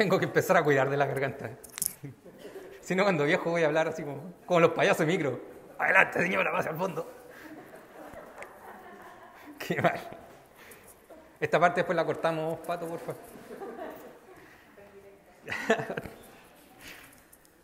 Tengo 0.00 0.18
que 0.18 0.24
empezar 0.24 0.56
a 0.56 0.62
cuidar 0.62 0.88
de 0.88 0.96
la 0.96 1.04
garganta. 1.04 1.50
Si 2.80 2.94
no, 2.94 3.02
cuando 3.02 3.24
viejo 3.24 3.50
voy 3.50 3.64
a 3.64 3.66
hablar 3.66 3.86
así 3.86 4.02
como, 4.02 4.32
como 4.46 4.60
los 4.60 4.70
payasos 4.70 5.06
micro. 5.06 5.38
Adelante, 5.78 6.22
señora, 6.22 6.50
pase 6.50 6.70
al 6.70 6.76
fondo. 6.76 7.06
Qué 9.58 9.82
mal. 9.82 10.00
Esta 11.38 11.60
parte 11.60 11.80
después 11.80 11.94
la 11.96 12.06
cortamos, 12.06 12.58
Pato, 12.60 12.86
por 12.86 12.98
favor. 13.00 13.20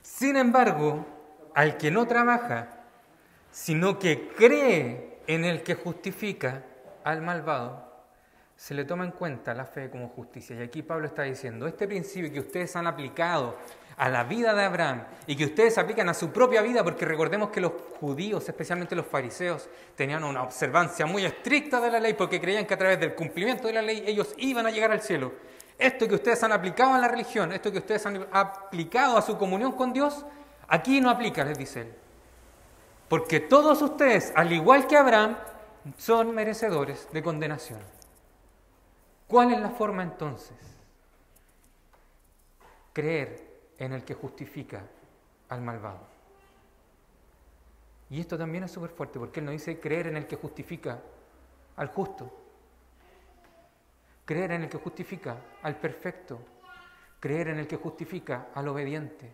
Sin 0.03 0.37
embargo, 0.37 1.07
al 1.55 1.79
que 1.79 1.91
no 1.91 2.07
trabaja, 2.07 2.69
sino 3.51 3.99
que 3.99 4.29
cree 4.37 5.21
en 5.27 5.47
el 5.47 5.63
que 5.63 5.75
justifica 5.75 6.65
al 7.03 7.23
malvado, 7.23 7.86
se 8.57 8.75
le 8.75 8.85
toma 8.85 9.05
en 9.05 9.11
cuenta 9.11 9.55
la 9.55 9.67
fe 9.67 9.91
como 9.91 10.09
justicia. 10.09 10.57
Y 10.57 10.63
aquí 10.63 10.83
Pablo 10.83 11.07
está 11.07 11.23
diciendo, 11.23 11.67
este 11.67 11.87
principio 11.87 12.33
que 12.33 12.41
ustedes 12.41 12.75
han 12.75 12.87
aplicado 12.87 13.57
a 13.97 14.09
la 14.09 14.25
vida 14.25 14.55
de 14.55 14.65
Abraham 14.65 15.05
y 15.27 15.37
que 15.37 15.45
ustedes 15.47 15.77
aplican 15.79 16.09
a 16.09 16.15
su 16.15 16.31
propia 16.31 16.63
vida, 16.63 16.83
porque 16.83 17.05
recordemos 17.05 17.51
que 17.51 17.61
los 17.61 17.73
judíos, 18.01 18.49
especialmente 18.49 18.95
los 18.95 19.07
fariseos, 19.07 19.69
tenían 19.95 20.25
una 20.25 20.43
observancia 20.43 21.07
muy 21.07 21.25
estricta 21.25 21.81
de 21.81 21.91
la 21.91 22.01
ley 22.01 22.15
porque 22.15 22.41
creían 22.41 22.67
que 22.67 22.75
a 22.75 22.79
través 22.79 23.01
del 23.01 23.15
cumplimiento 23.15 23.67
de 23.69 23.75
la 23.75 23.83
ley 23.83 24.05
ellos 24.07 24.35
iban 24.39 24.67
a 24.67 24.71
llegar 24.71 24.91
al 24.91 25.03
cielo. 25.03 25.33
Esto 25.79 26.09
que 26.09 26.15
ustedes 26.15 26.43
han 26.43 26.53
aplicado 26.53 26.95
a 26.95 26.99
la 26.99 27.09
religión, 27.09 27.53
esto 27.53 27.71
que 27.71 27.79
ustedes 27.79 28.05
han 28.07 28.27
aplicado 28.33 29.19
a 29.19 29.23
su 29.23 29.37
comunión 29.37 29.73
con 29.73 29.93
Dios, 29.93 30.25
aquí 30.69 31.01
no 31.01 31.11
aplica, 31.11 31.45
les 31.45 31.59
dice 31.59 31.83
él. 31.83 31.93
Porque 33.09 33.41
todos 33.41 33.83
ustedes, 33.83 34.33
al 34.35 34.53
igual 34.53 34.87
que 34.87 34.97
Abraham, 34.97 35.37
son 35.99 36.35
merecedores 36.35 37.09
de 37.13 37.23
condenación. 37.23 37.96
¿Cuál 39.27 39.53
es 39.53 39.61
la 39.61 39.71
forma 39.71 40.03
entonces? 40.03 40.57
Creer 42.93 43.47
en 43.79 43.93
el 43.93 44.05
que 44.05 44.15
justifica 44.15 44.85
al 45.49 45.63
malvado. 45.63 46.01
Y 48.09 48.21
esto 48.21 48.39
también 48.39 48.65
es 48.65 48.71
súper 48.71 48.91
fuerte 48.91 49.19
porque 49.19 49.41
él 49.41 49.47
no 49.47 49.53
dice 49.53 49.81
creer 49.81 50.07
en 50.07 50.17
el 50.17 50.27
que 50.27 50.37
justifica 50.37 51.03
al 51.77 51.89
justo, 51.89 52.33
creer 54.25 54.53
en 54.53 54.63
el 54.63 54.69
que 54.69 54.79
justifica 54.79 55.37
al 55.63 55.77
perfecto, 55.77 56.39
creer 57.19 57.49
en 57.49 57.59
el 57.59 57.67
que 57.67 57.77
justifica 57.77 58.49
al 58.55 58.69
obediente. 58.69 59.33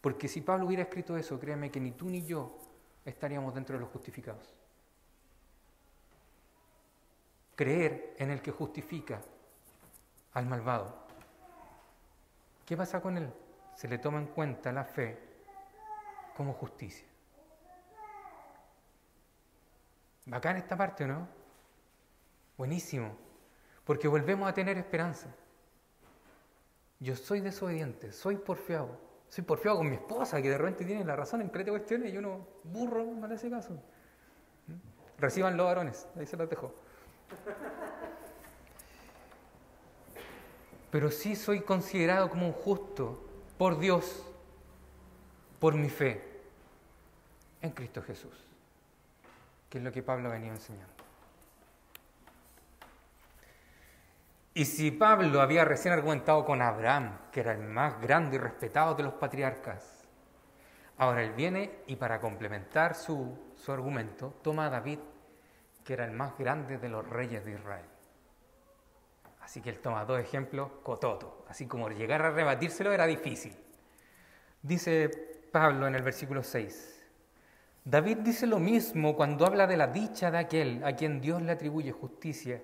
Porque 0.00 0.28
si 0.28 0.40
Pablo 0.40 0.66
hubiera 0.66 0.84
escrito 0.84 1.16
eso, 1.16 1.38
créeme 1.38 1.70
que 1.70 1.80
ni 1.80 1.90
tú 1.92 2.08
ni 2.08 2.24
yo 2.24 2.56
estaríamos 3.04 3.54
dentro 3.54 3.74
de 3.74 3.80
los 3.80 3.90
justificados. 3.90 4.54
Creer 7.60 8.14
en 8.16 8.30
el 8.30 8.40
que 8.40 8.52
justifica 8.52 9.20
al 10.32 10.46
malvado. 10.46 10.96
¿Qué 12.64 12.74
pasa 12.74 13.02
con 13.02 13.18
él? 13.18 13.30
se 13.80 13.88
le 13.88 13.96
toma 13.96 14.18
en 14.18 14.26
cuenta 14.26 14.70
la 14.72 14.84
fe 14.84 15.18
como 16.36 16.52
justicia. 16.52 17.06
Bacán 20.26 20.58
esta 20.58 20.76
parte, 20.76 21.06
¿no? 21.06 21.26
Buenísimo, 22.58 23.16
porque 23.84 24.06
volvemos 24.06 24.46
a 24.46 24.52
tener 24.52 24.76
esperanza. 24.76 25.28
Yo 26.98 27.16
soy 27.16 27.40
desobediente, 27.40 28.12
soy 28.12 28.36
porfiado. 28.36 29.00
Soy 29.30 29.44
porfiado 29.44 29.78
con 29.78 29.88
mi 29.88 29.96
esposa, 29.96 30.42
que 30.42 30.50
de 30.50 30.58
repente 30.58 30.84
tiene 30.84 31.04
la 31.06 31.16
razón 31.16 31.40
en 31.40 31.48
create 31.48 31.70
cuestiones 31.70 32.12
y 32.12 32.18
uno 32.18 32.46
burro 32.64 33.04
no 33.04 33.26
le 33.26 33.36
hace 33.36 33.48
caso. 33.48 33.72
¿Mm? 34.66 34.74
Reciban 35.18 35.56
los 35.56 35.66
varones, 35.66 36.06
ahí 36.16 36.26
se 36.26 36.36
los 36.36 36.50
dejo. 36.50 36.74
Pero 40.90 41.10
sí 41.10 41.36
soy 41.36 41.60
considerado 41.60 42.28
como 42.30 42.46
un 42.46 42.52
justo 42.52 43.22
por 43.58 43.78
Dios, 43.78 44.24
por 45.60 45.74
mi 45.74 45.88
fe 45.88 46.22
en 47.62 47.70
Cristo 47.70 48.02
Jesús, 48.02 48.34
que 49.68 49.78
es 49.78 49.84
lo 49.84 49.92
que 49.92 50.02
Pablo 50.02 50.30
venía 50.30 50.50
enseñando. 50.50 51.00
Y 54.52 54.64
si 54.64 54.90
Pablo 54.90 55.40
había 55.40 55.64
recién 55.64 55.94
argumentado 55.94 56.44
con 56.44 56.60
Abraham, 56.60 57.18
que 57.30 57.40
era 57.40 57.52
el 57.52 57.60
más 57.60 58.00
grande 58.00 58.36
y 58.36 58.38
respetado 58.40 58.94
de 58.94 59.04
los 59.04 59.14
patriarcas, 59.14 60.04
ahora 60.98 61.22
él 61.22 61.32
viene 61.32 61.82
y 61.86 61.96
para 61.96 62.20
complementar 62.20 62.96
su, 62.96 63.38
su 63.56 63.70
argumento 63.70 64.34
toma 64.42 64.66
a 64.66 64.70
David, 64.70 64.98
que 65.90 65.94
era 65.94 66.04
el 66.04 66.12
más 66.12 66.38
grande 66.38 66.78
de 66.78 66.88
los 66.88 67.04
reyes 67.04 67.44
de 67.44 67.50
Israel. 67.50 67.84
Así 69.40 69.60
que 69.60 69.70
él 69.70 69.80
toma 69.80 70.04
dos 70.04 70.20
ejemplos 70.20 70.70
cototo, 70.84 71.44
así 71.48 71.66
como 71.66 71.88
llegar 71.88 72.22
a 72.22 72.30
rebatírselo 72.30 72.92
era 72.92 73.08
difícil. 73.08 73.56
Dice 74.62 75.08
Pablo 75.50 75.88
en 75.88 75.96
el 75.96 76.02
versículo 76.04 76.44
6, 76.44 77.08
David 77.84 78.18
dice 78.18 78.46
lo 78.46 78.60
mismo 78.60 79.16
cuando 79.16 79.44
habla 79.44 79.66
de 79.66 79.76
la 79.76 79.88
dicha 79.88 80.30
de 80.30 80.38
aquel 80.38 80.84
a 80.84 80.94
quien 80.94 81.20
Dios 81.20 81.42
le 81.42 81.50
atribuye 81.50 81.90
justicia 81.90 82.62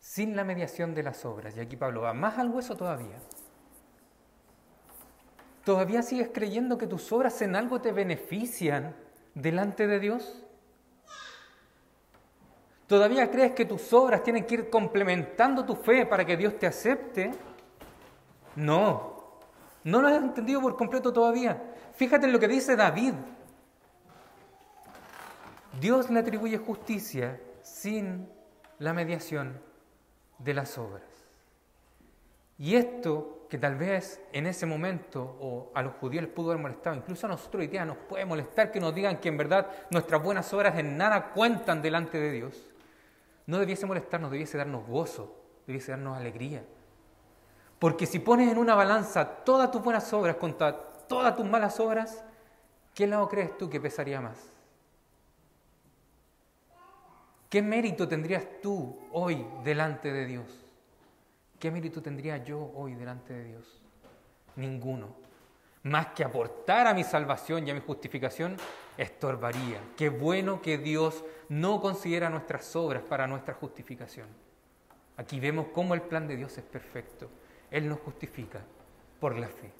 sin 0.00 0.34
la 0.34 0.42
mediación 0.42 0.92
de 0.92 1.04
las 1.04 1.24
obras. 1.24 1.56
Y 1.56 1.60
aquí 1.60 1.76
Pablo 1.76 2.00
va 2.00 2.14
más 2.14 2.36
al 2.36 2.50
hueso 2.50 2.76
todavía. 2.76 3.20
¿Todavía 5.64 6.02
sigues 6.02 6.30
creyendo 6.34 6.78
que 6.78 6.88
tus 6.88 7.12
obras 7.12 7.40
en 7.42 7.54
algo 7.54 7.80
te 7.80 7.92
benefician 7.92 8.96
delante 9.36 9.86
de 9.86 10.00
Dios? 10.00 10.45
¿Todavía 12.86 13.30
crees 13.30 13.52
que 13.52 13.64
tus 13.64 13.92
obras 13.92 14.22
tienen 14.22 14.44
que 14.44 14.54
ir 14.54 14.70
complementando 14.70 15.64
tu 15.64 15.74
fe 15.74 16.06
para 16.06 16.24
que 16.24 16.36
Dios 16.36 16.58
te 16.58 16.66
acepte? 16.66 17.32
No, 18.54 19.14
No 19.84 20.02
lo 20.02 20.08
has 20.08 20.16
entendido 20.16 20.60
por 20.60 20.76
completo 20.76 21.12
todavía. 21.12 21.62
Fíjate 21.94 22.26
en 22.26 22.32
lo 22.32 22.40
que 22.40 22.48
dice 22.48 22.74
David. 22.74 23.14
Dios 25.80 26.10
le 26.10 26.20
atribuye 26.20 26.58
justicia 26.58 27.40
sin 27.62 28.28
la 28.78 28.92
mediación 28.92 29.60
de 30.38 30.54
las 30.54 30.78
obras. 30.78 31.04
Y 32.58 32.74
esto 32.76 33.46
que 33.50 33.58
tal 33.58 33.76
vez 33.76 34.20
en 34.32 34.46
ese 34.46 34.66
momento 34.66 35.36
o 35.40 35.70
a 35.74 35.82
los 35.82 35.94
judíos 35.94 36.24
les 36.24 36.32
pudo 36.32 36.50
haber 36.50 36.62
molestado, 36.62 36.96
incluso 36.96 37.26
a 37.26 37.30
nosotros 37.30 37.60
hoy 37.60 37.68
día 37.68 37.84
nos 37.84 37.96
puede 37.96 38.24
molestar 38.24 38.72
que 38.72 38.80
nos 38.80 38.94
digan 38.94 39.18
que 39.18 39.28
en 39.28 39.36
verdad 39.36 39.70
nuestras 39.90 40.22
buenas 40.22 40.52
obras 40.52 40.78
en 40.78 40.96
nada 40.96 41.32
cuentan 41.32 41.82
delante 41.82 42.18
de 42.18 42.32
Dios, 42.32 42.74
no 43.46 43.58
debiese 43.58 43.86
molestarnos, 43.86 44.30
debiese 44.30 44.58
darnos 44.58 44.86
gozo, 44.86 45.34
debiese 45.66 45.92
darnos 45.92 46.16
alegría. 46.16 46.64
Porque 47.78 48.06
si 48.06 48.18
pones 48.18 48.50
en 48.50 48.58
una 48.58 48.74
balanza 48.74 49.44
todas 49.44 49.70
tus 49.70 49.82
buenas 49.82 50.12
obras 50.12 50.36
contra 50.36 50.76
todas 51.06 51.36
tus 51.36 51.46
malas 51.46 51.78
obras, 51.78 52.24
¿qué 52.94 53.06
lado 53.06 53.28
crees 53.28 53.56
tú 53.56 53.70
que 53.70 53.80
pesaría 53.80 54.20
más? 54.20 54.38
¿Qué 57.48 57.62
mérito 57.62 58.08
tendrías 58.08 58.44
tú 58.60 58.98
hoy 59.12 59.46
delante 59.62 60.12
de 60.12 60.26
Dios? 60.26 60.46
¿Qué 61.60 61.70
mérito 61.70 62.02
tendría 62.02 62.38
yo 62.38 62.72
hoy 62.74 62.94
delante 62.94 63.32
de 63.32 63.44
Dios? 63.44 63.80
Ninguno. 64.56 65.25
Más 65.86 66.08
que 66.08 66.24
aportar 66.24 66.88
a 66.88 66.94
mi 66.94 67.04
salvación 67.04 67.64
y 67.64 67.70
a 67.70 67.74
mi 67.74 67.80
justificación, 67.80 68.56
estorbaría. 68.96 69.80
Qué 69.96 70.08
bueno 70.08 70.60
que 70.60 70.78
Dios 70.78 71.24
no 71.48 71.80
considera 71.80 72.28
nuestras 72.28 72.74
obras 72.74 73.04
para 73.04 73.28
nuestra 73.28 73.54
justificación. 73.54 74.26
Aquí 75.16 75.38
vemos 75.38 75.68
cómo 75.72 75.94
el 75.94 76.02
plan 76.02 76.26
de 76.26 76.36
Dios 76.36 76.58
es 76.58 76.64
perfecto. 76.64 77.30
Él 77.70 77.88
nos 77.88 78.00
justifica 78.00 78.58
por 79.20 79.38
la 79.38 79.46
fe. 79.46 79.70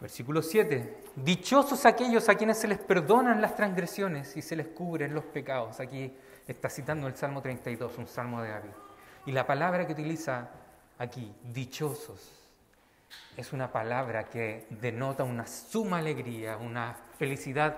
Versículo 0.00 0.42
7. 0.42 1.02
Dichosos 1.16 1.84
aquellos 1.84 2.28
a 2.28 2.36
quienes 2.36 2.58
se 2.58 2.68
les 2.68 2.78
perdonan 2.78 3.40
las 3.40 3.56
transgresiones 3.56 4.36
y 4.36 4.42
se 4.42 4.54
les 4.54 4.68
cubren 4.68 5.12
los 5.12 5.24
pecados. 5.24 5.80
Aquí 5.80 6.14
está 6.46 6.70
citando 6.70 7.08
el 7.08 7.16
Salmo 7.16 7.42
32, 7.42 7.98
un 7.98 8.06
salmo 8.06 8.42
de 8.42 8.50
David. 8.50 8.70
Y 9.26 9.32
la 9.32 9.44
palabra 9.44 9.88
que 9.88 9.92
utiliza 9.94 10.50
aquí, 10.98 11.34
dichosos, 11.42 12.47
es 13.36 13.52
una 13.52 13.70
palabra 13.70 14.24
que 14.24 14.66
denota 14.70 15.24
una 15.24 15.46
suma 15.46 15.98
alegría, 15.98 16.56
una 16.56 16.96
felicidad 17.18 17.76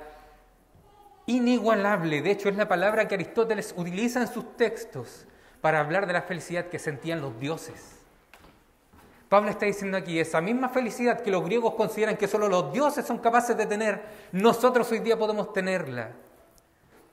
inigualable. 1.27 2.23
De 2.23 2.31
hecho, 2.31 2.49
es 2.49 2.57
la 2.57 2.67
palabra 2.69 3.07
que 3.07 3.15
Aristóteles 3.15 3.75
utiliza 3.77 4.21
en 4.21 4.29
sus 4.29 4.57
textos 4.57 5.27
para 5.61 5.81
hablar 5.81 6.07
de 6.07 6.15
la 6.15 6.23
felicidad 6.23 6.67
que 6.67 6.79
sentían 6.79 7.21
los 7.21 7.39
dioses. 7.39 7.97
Pablo 9.29 9.51
está 9.51 9.67
diciendo 9.67 9.97
aquí, 9.97 10.19
esa 10.19 10.41
misma 10.41 10.71
felicidad 10.71 11.21
que 11.21 11.31
los 11.31 11.45
griegos 11.45 11.75
consideran 11.75 12.17
que 12.17 12.27
solo 12.27 12.49
los 12.49 12.73
dioses 12.73 13.07
son 13.07 13.19
capaces 13.19 13.57
de 13.57 13.67
tener, 13.67 14.03
nosotros 14.33 14.91
hoy 14.91 14.99
día 14.99 15.17
podemos 15.17 15.53
tenerla, 15.53 16.11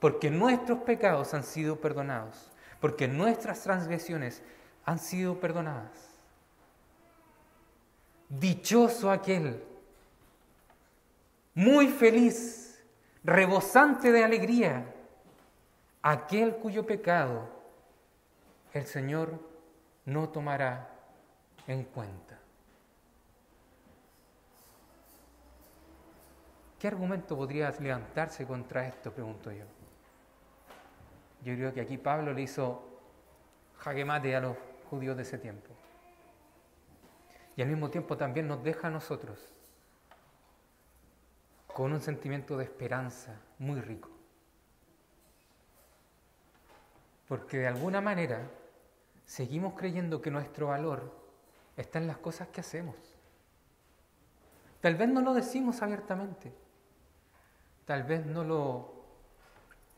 porque 0.00 0.28
nuestros 0.28 0.80
pecados 0.80 1.32
han 1.32 1.44
sido 1.44 1.76
perdonados, 1.76 2.50
porque 2.80 3.06
nuestras 3.06 3.62
transgresiones 3.62 4.42
han 4.84 4.98
sido 4.98 5.38
perdonadas. 5.38 6.07
Dichoso 8.28 9.10
aquel, 9.10 9.62
muy 11.54 11.88
feliz, 11.88 12.84
rebosante 13.24 14.12
de 14.12 14.22
alegría, 14.22 14.94
aquel 16.02 16.56
cuyo 16.56 16.84
pecado 16.84 17.48
el 18.74 18.84
Señor 18.84 19.40
no 20.04 20.28
tomará 20.28 20.88
en 21.66 21.84
cuenta. 21.84 22.38
¿Qué 26.78 26.86
argumento 26.86 27.36
podría 27.36 27.70
levantarse 27.80 28.46
contra 28.46 28.86
esto? 28.86 29.12
Pregunto 29.12 29.50
yo. 29.50 29.64
Yo 31.44 31.54
creo 31.54 31.72
que 31.72 31.80
aquí 31.80 31.98
Pablo 31.98 32.32
le 32.32 32.42
hizo 32.42 32.82
jaque 33.78 34.04
mate 34.04 34.36
a 34.36 34.40
los 34.40 34.56
judíos 34.88 35.16
de 35.16 35.22
ese 35.22 35.38
tiempo. 35.38 35.77
Y 37.58 37.62
al 37.62 37.66
mismo 37.66 37.90
tiempo 37.90 38.16
también 38.16 38.46
nos 38.46 38.62
deja 38.62 38.86
a 38.86 38.90
nosotros 38.92 39.36
con 41.66 41.92
un 41.92 42.00
sentimiento 42.00 42.56
de 42.56 42.62
esperanza 42.62 43.34
muy 43.58 43.80
rico. 43.80 44.10
Porque 47.26 47.56
de 47.56 47.66
alguna 47.66 48.00
manera 48.00 48.48
seguimos 49.24 49.74
creyendo 49.74 50.22
que 50.22 50.30
nuestro 50.30 50.68
valor 50.68 51.12
está 51.76 51.98
en 51.98 52.06
las 52.06 52.18
cosas 52.18 52.46
que 52.46 52.60
hacemos. 52.60 52.94
Tal 54.80 54.94
vez 54.94 55.08
no 55.08 55.20
lo 55.20 55.34
decimos 55.34 55.82
abiertamente. 55.82 56.52
Tal 57.86 58.04
vez 58.04 58.24
no 58.24 58.44
lo... 58.44 58.94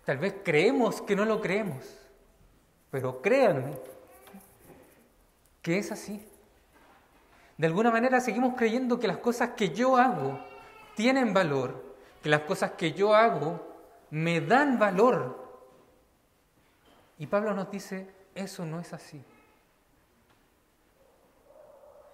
Tal 0.07 0.17
vez 0.17 0.37
creemos 0.43 1.03
que 1.03 1.15
no 1.15 1.27
lo 1.27 1.43
creemos. 1.43 1.85
Pero 2.91 3.21
créanme 3.21 3.79
que 5.61 5.77
es 5.77 5.93
así. 5.93 6.27
De 7.61 7.67
alguna 7.67 7.91
manera 7.91 8.21
seguimos 8.21 8.55
creyendo 8.57 8.99
que 8.99 9.07
las 9.07 9.19
cosas 9.19 9.51
que 9.51 9.69
yo 9.69 9.99
hago 9.99 10.41
tienen 10.95 11.35
valor, 11.35 11.95
que 12.23 12.31
las 12.31 12.41
cosas 12.41 12.71
que 12.71 12.95
yo 12.95 13.15
hago 13.15 13.61
me 14.09 14.41
dan 14.41 14.79
valor. 14.79 15.69
Y 17.19 17.27
Pablo 17.27 17.53
nos 17.53 17.71
dice, 17.71 18.11
eso 18.35 18.65
no 18.65 18.81
es 18.81 18.95
así. 18.95 19.23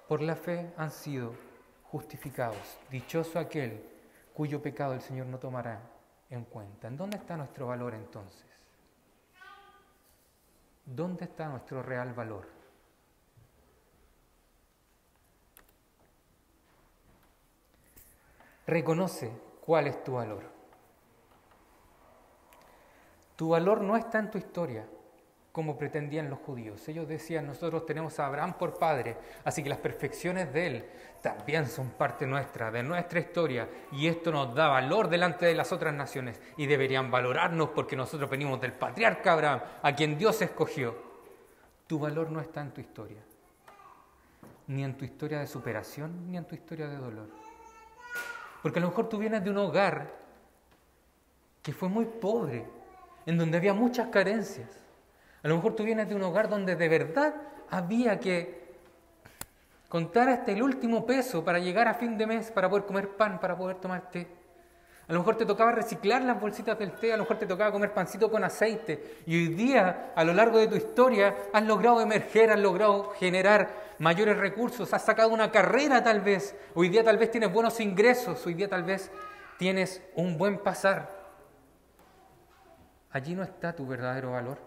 Por 0.09 0.21
la 0.21 0.35
fe 0.35 0.73
han 0.77 0.91
sido 0.91 1.33
justificados. 1.93 2.81
Dichoso 2.91 3.39
aquel 3.39 3.89
cuyo 4.35 4.61
pecado 4.61 4.95
el 4.95 5.01
Señor 5.01 5.27
no 5.27 5.39
tomará 5.39 5.81
en 6.29 6.43
cuenta. 6.43 6.89
¿En 6.89 6.97
dónde 6.97 7.19
está 7.19 7.37
nuestro 7.37 7.69
valor 7.69 7.95
entonces? 7.95 8.49
¿Dónde 10.85 11.27
está 11.27 11.49
nuestro 11.49 11.85
real 11.85 12.15
valor? 12.15 12.56
Reconoce 18.67 19.31
cuál 19.61 19.87
es 19.87 20.03
tu 20.03 20.15
valor. 20.15 20.43
Tu 23.37 23.49
valor 23.49 23.81
no 23.83 23.97
está 23.97 24.19
en 24.19 24.31
tu 24.31 24.39
historia, 24.39 24.87
como 25.53 25.79
pretendían 25.79 26.29
los 26.29 26.39
judíos. 26.41 26.87
Ellos 26.89 27.07
decían, 27.07 27.47
nosotros 27.47 27.87
tenemos 27.87 28.19
a 28.19 28.27
Abraham 28.27 28.55
por 28.59 28.79
padre, 28.79 29.17
así 29.45 29.63
que 29.63 29.69
las 29.69 29.79
perfecciones 29.79 30.53
de 30.53 30.67
él 30.67 30.85
también 31.23 31.67
son 31.67 31.91
parte 31.91 32.27
nuestra, 32.27 32.71
de 32.71 32.83
nuestra 32.83 33.21
historia, 33.21 33.69
y 33.93 34.07
esto 34.07 34.33
nos 34.33 34.55
da 34.55 34.69
valor 34.69 35.09
delante 35.09 35.47
de 35.47 35.55
las 35.55 35.73
otras 35.73 35.95
naciones, 35.95 36.41
y 36.57 36.67
deberían 36.67 37.11
valorarnos 37.11 37.71
porque 37.71 37.97
nosotros 37.97 38.29
venimos 38.29 38.61
del 38.61 38.73
patriarca 38.73 39.33
Abraham, 39.33 39.61
a 39.83 39.95
quien 39.95 40.19
Dios 40.19 40.43
escogió. 40.43 40.95
Tu 41.87 41.99
valor 41.99 42.31
no 42.31 42.41
está 42.41 42.63
en 42.63 42.73
tu 42.73 42.81
historia, 42.81 43.23
ni 44.67 44.83
en 44.83 44.97
tu 44.97 45.05
historia 45.05 45.39
de 45.39 45.47
superación, 45.47 46.31
ni 46.31 46.37
en 46.37 46.45
tu 46.45 46.55
historia 46.55 46.89
de 46.89 46.97
dolor. 46.97 47.46
Porque 48.63 48.79
a 48.79 48.83
lo 48.83 48.89
mejor 48.89 49.09
tú 49.09 49.19
vienes 49.19 49.45
de 49.45 49.51
un 49.51 49.59
hogar 49.59 50.13
que 51.63 51.73
fue 51.73 51.89
muy 51.89 52.05
pobre, 52.05 52.67
en 53.27 53.39
donde 53.39 53.59
había 53.59 53.75
muchas 53.75 54.09
carencias 54.09 54.87
a 55.47 55.49
lo 55.49 55.55
mejor 55.55 55.77
tú 55.77 55.85
vienes 55.85 56.09
de 56.09 56.17
un 56.17 56.25
hogar 56.25 56.49
donde 56.49 56.75
de 56.75 56.89
verdad 56.89 57.33
había 57.71 58.19
que 58.19 58.67
contar 59.89 60.29
hasta 60.29 60.51
el 60.51 60.61
último 60.61 61.07
peso 61.07 61.45
para 61.45 61.61
llegar 61.61 61.87
a 61.87 61.95
fin 61.95 62.19
de 62.19 62.27
mes, 62.27 62.51
para 62.51 62.69
poder 62.69 62.85
comer 62.85 63.11
pan, 63.11 63.39
para 63.39 63.57
poder 63.57 63.77
tomar 63.77 64.11
té. 64.11 64.27
A 65.07 65.13
lo 65.13 65.21
mejor 65.21 65.37
te 65.37 65.47
tocaba 65.47 65.71
reciclar 65.71 66.23
las 66.23 66.41
bolsitas 66.41 66.77
del 66.77 66.97
té, 66.97 67.13
a 67.13 67.17
lo 67.17 67.23
mejor 67.23 67.39
te 67.39 67.47
tocaba 67.47 67.71
comer 67.71 67.95
pancito 67.95 68.29
con 68.29 68.43
aceite. 68.43 69.19
Y 69.25 69.37
hoy 69.37 69.55
día, 69.55 70.13
a 70.17 70.25
lo 70.25 70.35
largo 70.35 70.59
de 70.59 70.67
tu 70.67 70.75
historia, 70.75 71.33
has 71.53 71.63
logrado 71.63 72.01
emerger, 72.01 72.51
has 72.51 72.59
logrado 72.59 73.11
generar 73.11 73.71
mayores 73.99 74.37
recursos, 74.37 74.93
has 74.93 75.05
sacado 75.05 75.31
una 75.31 75.51
carrera 75.51 76.03
tal 76.03 76.21
vez. 76.21 76.55
Hoy 76.75 76.89
día 76.89 77.05
tal 77.05 77.19
vez 77.19 77.31
tienes 77.31 77.53
buenos 77.53 77.81
ingresos, 77.81 78.45
hoy 78.47 78.55
día 78.55 78.69
tal 78.69 78.85
vez 78.85 79.11
tienes 79.59 80.03
un 80.15 80.37
buen 80.37 80.59
pasar. 80.59 81.11
Allí 83.11 83.35
no 83.35 83.43
está 83.43 83.75
tu 83.75 83.87
verdadero 83.87 84.33
valor. 84.33 84.59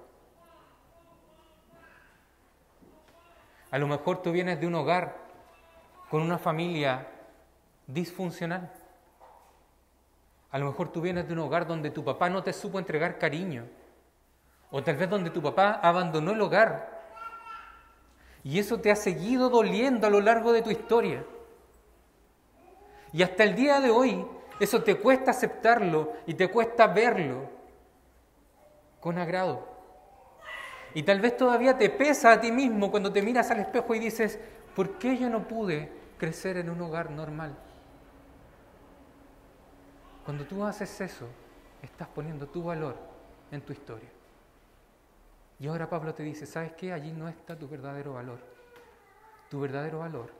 A 3.71 3.77
lo 3.77 3.87
mejor 3.87 4.21
tú 4.21 4.31
vienes 4.31 4.59
de 4.59 4.65
un 4.65 4.75
hogar 4.75 5.15
con 6.09 6.21
una 6.21 6.39
familia 6.39 7.07
disfuncional. 7.85 8.71
A 10.51 10.57
lo 10.57 10.65
mejor 10.65 10.91
tú 10.91 11.01
vienes 11.01 11.27
de 11.27 11.33
un 11.33 11.39
hogar 11.39 11.67
donde 11.67 11.91
tu 11.91 12.03
papá 12.03 12.29
no 12.29 12.41
te 12.41 12.53
supo 12.53 12.79
entregar 12.79 13.19
cariño. 13.19 13.65
O 14.71 14.81
tal 14.83 14.95
vez 14.97 15.09
donde 15.09 15.29
tu 15.29 15.41
papá 15.41 15.79
abandonó 15.83 16.31
el 16.31 16.41
hogar. 16.41 16.98
Y 18.43 18.59
eso 18.59 18.79
te 18.79 18.91
ha 18.91 18.95
seguido 18.95 19.49
doliendo 19.49 20.07
a 20.07 20.09
lo 20.09 20.21
largo 20.21 20.51
de 20.51 20.61
tu 20.61 20.69
historia. 20.69 21.23
Y 23.11 23.23
hasta 23.23 23.43
el 23.43 23.55
día 23.55 23.79
de 23.79 23.89
hoy 23.89 24.25
eso 24.59 24.83
te 24.83 24.95
cuesta 24.95 25.31
aceptarlo 25.31 26.13
y 26.25 26.33
te 26.33 26.49
cuesta 26.49 26.87
verlo 26.87 27.49
con 28.99 29.17
agrado. 29.17 29.67
Y 30.93 31.03
tal 31.03 31.21
vez 31.21 31.37
todavía 31.37 31.77
te 31.77 31.89
pesa 31.89 32.31
a 32.31 32.41
ti 32.41 32.51
mismo 32.51 32.89
cuando 32.91 33.11
te 33.11 33.21
miras 33.21 33.51
al 33.51 33.59
espejo 33.59 33.93
y 33.95 33.99
dices, 33.99 34.39
¿por 34.75 34.97
qué 34.97 35.17
yo 35.17 35.29
no 35.29 35.47
pude 35.47 35.99
crecer 36.19 36.57
en 36.57 36.69
un 36.69 36.81
hogar 36.81 37.09
normal. 37.09 37.55
Cuando 40.23 40.45
tú 40.45 40.63
haces 40.63 41.01
eso, 41.01 41.25
estás 41.81 42.07
poniendo 42.09 42.45
tu 42.47 42.61
valor 42.61 42.95
en 43.49 43.61
tu 43.61 43.73
historia. 43.73 44.09
Y 45.59 45.67
ahora 45.67 45.89
Pablo 45.89 46.13
te 46.13 46.23
dice, 46.23 46.45
¿sabes 46.45 46.73
qué? 46.73 46.93
Allí 46.93 47.11
no 47.11 47.27
está 47.27 47.57
tu 47.57 47.67
verdadero 47.67 48.13
valor. 48.13 48.39
Tu 49.49 49.59
verdadero 49.59 49.99
valor 49.99 50.31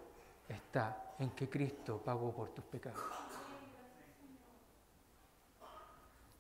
está 0.47 1.13
en 1.19 1.31
que 1.31 1.49
Cristo 1.49 2.01
pagó 2.03 2.33
por 2.33 2.49
tus 2.49 2.63
pecados. 2.65 3.03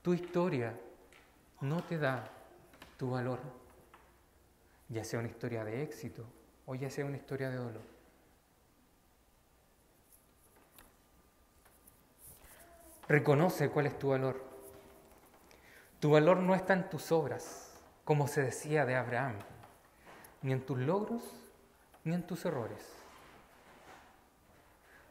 Tu 0.01 0.13
historia 0.13 0.73
no 1.61 1.83
te 1.83 1.97
da 1.97 2.29
tu 2.97 3.11
valor, 3.11 3.39
ya 4.87 5.03
sea 5.03 5.19
una 5.19 5.27
historia 5.27 5.65
de 5.65 5.83
éxito 5.83 6.25
o 6.65 6.75
ya 6.75 6.89
sea 6.89 7.05
una 7.05 7.17
historia 7.17 7.49
de 7.49 7.57
dolor. 7.57 7.81
Reconoce 13.09 13.69
cuál 13.69 13.87
es 13.87 13.97
tu 13.97 14.09
valor. 14.09 14.41
Tu 15.99 16.09
valor 16.11 16.37
no 16.37 16.55
está 16.55 16.73
en 16.73 16.89
tus 16.89 17.11
obras, 17.11 17.68
como 18.09 18.27
se 18.27 18.41
decía 18.41 18.87
de 18.87 18.95
Abraham, 18.95 19.35
ni 20.41 20.51
en 20.51 20.65
tus 20.65 20.79
logros, 20.79 21.21
ni 22.03 22.15
en 22.15 22.25
tus 22.25 22.43
errores. 22.43 22.83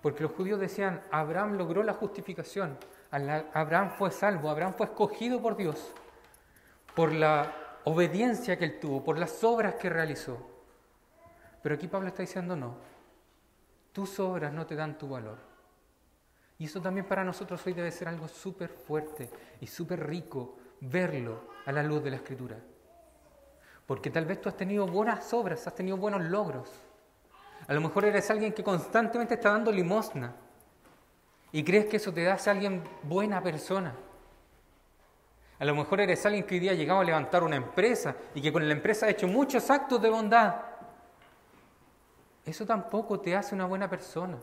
Porque 0.03 0.25
los 0.25 0.33
judíos 0.33 0.59
decían, 0.59 1.01
Abraham 1.13 1.53
logró 1.53 1.85
la 1.85 1.93
justificación, 1.93 2.77
Abraham 3.13 3.93
fue 3.97 4.11
salvo, 4.11 4.51
Abraham 4.51 4.75
fue 4.77 4.87
escogido 4.87 5.41
por 5.41 5.57
Dios, 5.57 5.93
por 6.97 7.13
la 7.13 7.55
obediencia 7.85 8.59
que 8.59 8.65
él 8.65 8.81
tuvo, 8.81 9.05
por 9.05 9.17
las 9.17 9.45
obras 9.45 9.77
que 9.77 9.89
realizó. 9.89 10.37
Pero 11.63 11.77
aquí 11.77 11.87
Pablo 11.87 12.09
está 12.09 12.23
diciendo, 12.23 12.57
no, 12.57 12.79
tus 13.93 14.19
obras 14.19 14.53
no 14.53 14.67
te 14.67 14.75
dan 14.75 14.99
tu 14.99 15.09
valor. 15.09 15.39
Y 16.59 16.65
eso 16.65 16.83
también 16.83 17.07
para 17.07 17.23
nosotros 17.23 17.65
hoy 17.65 17.75
debe 17.75 17.93
ser 17.93 18.09
algo 18.09 18.27
súper 18.27 18.71
fuerte 18.71 19.31
y 19.61 19.69
súper 19.69 20.05
rico 20.05 20.57
verlo 20.81 21.43
a 21.65 21.71
la 21.71 21.85
luz 21.85 22.03
de 22.03 22.11
la 22.11 22.17
escritura. 22.17 22.59
Porque 23.89 24.11
tal 24.11 24.27
vez 24.27 24.39
tú 24.39 24.51
has 24.51 24.57
tenido 24.57 24.87
buenas 24.87 25.33
obras, 25.33 25.67
has 25.67 25.75
tenido 25.75 25.97
buenos 25.97 26.21
logros. 26.21 26.71
A 27.67 27.73
lo 27.73 27.81
mejor 27.81 28.05
eres 28.05 28.31
alguien 28.31 28.53
que 28.53 28.63
constantemente 28.63 29.33
está 29.33 29.51
dando 29.51 29.73
limosna 29.73 30.37
y 31.53 31.65
crees 31.65 31.87
que 31.87 31.97
eso 31.97 32.13
te 32.13 32.31
hace 32.31 32.51
a 32.51 32.53
alguien 32.53 32.85
buena 33.03 33.43
persona. 33.43 33.95
A 35.59 35.65
lo 35.65 35.75
mejor 35.75 36.03
eres 36.03 36.25
alguien 36.27 36.45
que 36.45 36.57
hoy 36.57 36.61
día 36.61 36.73
ha 36.73 36.75
llegado 36.75 37.01
a 37.01 37.05
levantar 37.05 37.43
una 37.43 37.57
empresa 37.57 38.15
y 38.35 38.43
que 38.43 38.53
con 38.53 38.69
la 38.69 38.75
empresa 38.75 39.07
ha 39.07 39.09
hecho 39.09 39.27
muchos 39.27 39.71
actos 39.71 40.03
de 40.03 40.11
bondad. 40.11 40.55
Eso 42.45 42.67
tampoco 42.67 43.19
te 43.19 43.35
hace 43.35 43.55
una 43.55 43.65
buena 43.65 43.89
persona. 43.89 44.37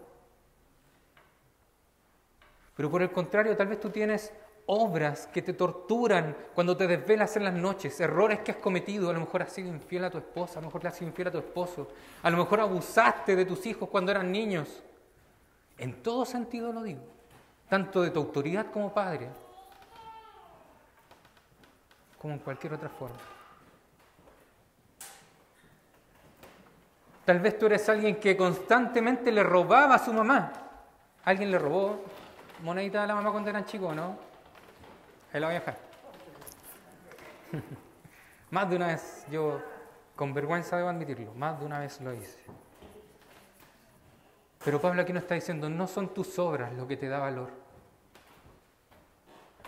Pero 2.75 2.89
por 2.89 3.03
el 3.03 3.11
contrario, 3.11 3.55
tal 3.55 3.67
vez 3.67 3.79
tú 3.79 3.91
tienes 3.91 4.33
obras 4.67 5.27
que 5.27 5.41
te 5.41 5.53
torturan 5.53 6.35
cuando 6.53 6.75
te 6.75 6.87
desvelas 6.87 7.35
en 7.37 7.43
las 7.43 7.53
noches, 7.53 7.99
errores 7.99 8.39
que 8.39 8.51
has 8.51 8.57
cometido, 8.57 9.09
a 9.09 9.13
lo 9.13 9.19
mejor 9.19 9.43
has 9.43 9.51
sido 9.53 9.69
infiel 9.69 10.05
a 10.05 10.09
tu 10.09 10.17
esposa, 10.17 10.59
a 10.59 10.61
lo 10.61 10.67
mejor 10.67 10.83
le 10.83 10.89
has 10.89 10.95
sido 10.95 11.09
infiel 11.09 11.27
a 11.27 11.31
tu 11.31 11.37
esposo, 11.37 11.87
a 12.23 12.29
lo 12.29 12.37
mejor 12.37 12.59
abusaste 12.59 13.35
de 13.35 13.45
tus 13.45 13.65
hijos 13.65 13.89
cuando 13.89 14.11
eran 14.11 14.31
niños. 14.31 14.83
En 15.77 16.01
todo 16.01 16.25
sentido 16.25 16.71
lo 16.71 16.83
digo, 16.83 17.01
tanto 17.69 18.01
de 18.01 18.09
tu 18.09 18.19
autoridad 18.19 18.67
como 18.71 18.93
padre, 18.93 19.29
como 22.19 22.33
en 22.33 22.39
cualquier 22.39 22.73
otra 22.73 22.89
forma. 22.89 23.17
Tal 27.25 27.39
vez 27.39 27.57
tú 27.57 27.65
eres 27.65 27.89
alguien 27.89 28.19
que 28.19 28.37
constantemente 28.37 29.31
le 29.31 29.41
robaba 29.43 29.95
a 29.95 29.99
su 29.99 30.13
mamá. 30.13 30.53
¿Alguien 31.23 31.49
le 31.49 31.57
robó 31.57 32.03
monedita 32.63 33.03
a 33.03 33.07
la 33.07 33.15
mamá 33.15 33.31
cuando 33.31 33.49
eran 33.49 33.65
chicos, 33.65 33.95
no? 33.95 34.24
La 35.39 35.47
voy 35.47 35.57
a 35.57 35.59
dejar. 35.59 35.77
más 38.51 38.69
de 38.69 38.75
una 38.77 38.87
vez, 38.87 39.25
yo 39.29 39.61
con 40.15 40.33
vergüenza 40.33 40.77
debo 40.77 40.87
admitirlo, 40.87 41.33
más 41.33 41.59
de 41.59 41.65
una 41.65 41.79
vez 41.79 41.99
lo 41.99 42.13
hice. 42.13 42.39
Pero 44.63 44.79
Pablo 44.79 45.01
aquí 45.01 45.11
nos 45.11 45.23
está 45.23 45.35
diciendo, 45.35 45.69
no 45.69 45.87
son 45.87 46.13
tus 46.13 46.39
obras 46.39 46.73
lo 46.73 46.87
que 46.87 46.95
te 46.95 47.09
da 47.09 47.19
valor. 47.19 47.49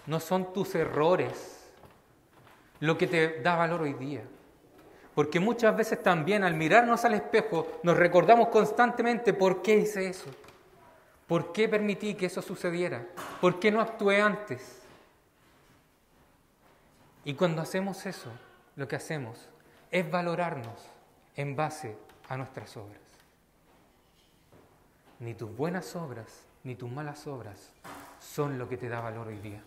No 0.06 0.21
son 0.21 0.53
tus 0.53 0.73
errores 0.73 1.69
lo 2.80 2.97
que 2.97 3.08
te 3.08 3.41
da 3.41 3.58
valor 3.58 3.82
hoy 3.82 3.93
día. 3.93 4.23
Porque 5.13 5.41
muchas 5.41 5.75
veces 5.75 6.01
también 6.01 6.45
al 6.45 6.53
mirarnos 6.53 7.03
al 7.03 7.15
espejo 7.15 7.80
nos 7.84 7.97
recordamos 7.97 8.47
constantemente 8.47 9.34
por 9.34 9.62
qué 9.62 9.80
hice 9.80 10.08
eso. 10.08 10.30
¿Por 11.27 11.51
qué 11.51 11.67
permití 11.67 12.15
que 12.15 12.27
eso 12.27 12.41
sucediera? 12.41 13.06
¿Por 13.41 13.60
qué 13.60 13.69
no 13.69 13.82
actué 13.82 14.21
antes? 14.21 14.87
Y 17.28 17.34
cuando 17.34 17.62
hacemos 17.62 18.06
eso, 18.06 18.32
lo 18.78 18.88
que 18.88 18.96
hacemos 18.96 19.50
es 19.92 20.10
valorarnos 20.10 20.80
en 21.36 21.58
base 21.58 21.98
a 22.30 22.38
nuestras 22.38 22.78
obras. 22.78 23.02
Ni 25.20 25.34
tus 25.34 25.54
buenas 25.54 25.94
obras, 25.98 26.46
ni 26.63 26.76
tus 26.76 26.90
malas 26.90 27.28
obras 27.28 27.74
son 28.22 28.58
lo 28.58 28.70
que 28.70 28.78
te 28.78 28.88
da 28.88 29.02
valor 29.02 29.28
hoy 29.28 29.40
día. 29.40 29.62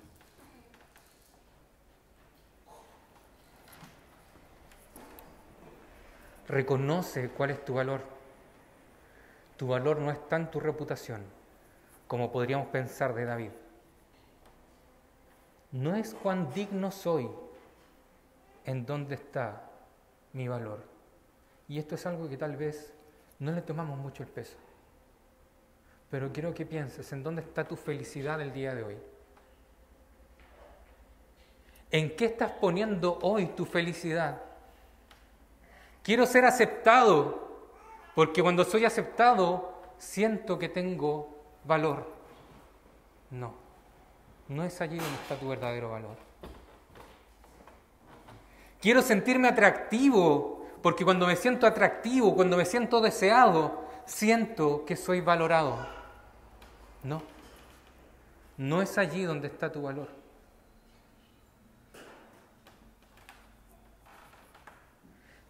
Reconoce 6.49 7.29
cuál 7.29 7.51
es 7.51 7.63
tu 7.63 7.75
valor. 7.75 8.01
Tu 9.59 9.69
valor 9.69 9.99
no 9.99 10.11
está 10.11 10.37
en 10.37 10.51
tu 10.51 10.61
reputación, 10.61 11.25
como 12.09 12.33
podríamos 12.33 12.69
pensar 12.69 13.13
de 13.13 13.27
David. 13.27 13.51
No 15.73 15.95
es 15.95 16.15
cuán 16.15 16.51
digno 16.55 16.91
soy 16.91 17.29
en 18.65 18.87
dónde 18.87 19.15
está 19.15 19.71
mi 20.33 20.49
valor. 20.49 20.85
Y 21.69 21.79
esto 21.79 21.95
es 21.95 22.07
algo 22.07 22.29
que 22.29 22.37
tal 22.37 22.57
vez 22.57 22.93
no 23.39 23.53
le 23.53 23.63
tomamos 23.63 23.99
mucho 23.99 24.23
el 24.23 24.29
peso. 24.29 24.57
Pero 26.11 26.33
quiero 26.33 26.53
que 26.53 26.67
pienses 26.67 27.13
en 27.13 27.23
dónde 27.23 27.43
está 27.43 27.67
tu 27.67 27.77
felicidad 27.77 28.41
el 28.41 28.53
día 28.53 28.75
de 28.75 28.83
hoy. 28.83 28.99
¿En 31.93 32.15
qué 32.17 32.27
estás 32.27 32.53
poniendo 32.53 33.19
hoy 33.23 33.47
tu 33.49 33.65
felicidad? 33.65 34.43
Quiero 36.03 36.27
ser 36.27 36.45
aceptado, 36.45 37.69
porque 38.15 38.43
cuando 38.43 38.65
soy 38.65 38.85
aceptado 38.85 39.75
siento 39.99 40.59
que 40.59 40.69
tengo 40.69 41.43
valor. 41.65 42.07
No, 43.31 43.55
no 44.49 44.65
es 44.65 44.81
allí 44.81 44.97
donde 44.97 45.15
está 45.23 45.37
tu 45.37 45.49
verdadero 45.49 45.91
valor. 45.91 46.30
Quiero 48.81 49.03
sentirme 49.03 49.49
atractivo, 49.49 50.67
porque 50.83 51.05
cuando 51.05 51.27
me 51.27 51.37
siento 51.37 51.67
atractivo, 51.67 52.35
cuando 52.35 52.57
me 52.57 52.65
siento 52.65 53.01
deseado, 53.01 53.85
siento 54.07 54.85
que 54.87 54.97
soy 54.97 55.21
valorado. 55.21 55.87
No, 57.03 57.23
no 58.57 58.81
es 58.83 58.97
allí 58.97 59.23
donde 59.25 59.49
está 59.49 59.71
tu 59.71 59.83
valor. 59.83 60.09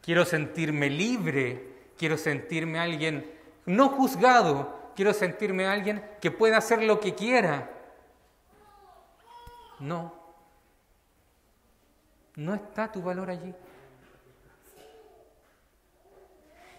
Quiero 0.03 0.25
sentirme 0.25 0.90
libre, 0.90 1.93
quiero 1.97 2.16
sentirme 2.16 2.81
alguien 2.81 3.31
no 3.66 3.90
juzgado, 3.90 4.93
quiero 4.97 5.12
sentirme 5.12 5.66
alguien 5.66 6.05
que 6.21 6.31
pueda 6.33 6.57
hacer 6.57 6.83
lo 6.83 6.99
que 6.99 7.14
quiera. 7.14 7.71
No, 9.79 10.19
no 12.40 12.55
está 12.55 12.90
tu 12.90 13.03
valor 13.03 13.29
allí. 13.29 13.55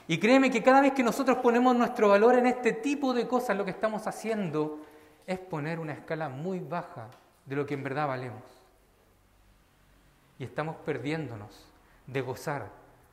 Y 0.08 0.20
créeme 0.20 0.50
que 0.50 0.64
cada 0.64 0.82
vez 0.82 0.94
que 0.94 1.04
nosotros 1.04 1.38
ponemos 1.38 1.76
nuestro 1.76 2.10
valor 2.10 2.36
en 2.36 2.48
este 2.48 2.74
tipo 2.74 3.14
de 3.14 3.28
cosas, 3.28 3.56
lo 3.56 3.64
que 3.64 3.72
estamos 3.72 4.08
haciendo 4.08 4.80
es 5.28 5.38
poner 5.38 5.80
una 5.80 5.94
escala 5.94 6.30
muy 6.30 6.60
baja 6.60 7.10
de 7.46 7.56
lo 7.56 7.66
que 7.66 7.76
en 7.76 7.84
verdad 7.84 8.08
valemos. 8.08 8.44
Y 10.40 10.44
estamos 10.46 10.78
perdiéndonos 10.78 11.68
de 12.08 12.22
gozar 12.22 12.70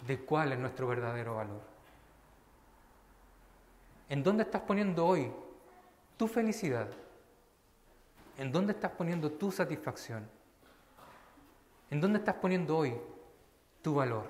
de 0.07 0.19
cuál 0.19 0.53
es 0.53 0.59
nuestro 0.59 0.89
verdadero 0.89 1.37
valor. 1.37 1.61
¿En 4.09 4.23
dónde 4.23 4.45
estás 4.45 4.63
poniendo 4.63 5.07
hoy 5.07 5.31
tu 6.17 6.27
felicidad? 6.27 6.89
¿En 8.39 8.51
dónde 8.51 8.73
estás 8.73 8.93
poniendo 8.93 9.31
tu 9.31 9.53
satisfacción? 9.53 10.38
¿En 11.91 12.01
dónde 12.01 12.19
estás 12.19 12.35
poniendo 12.37 12.77
hoy 12.77 12.95
tu 13.83 13.95
valor? 13.95 14.27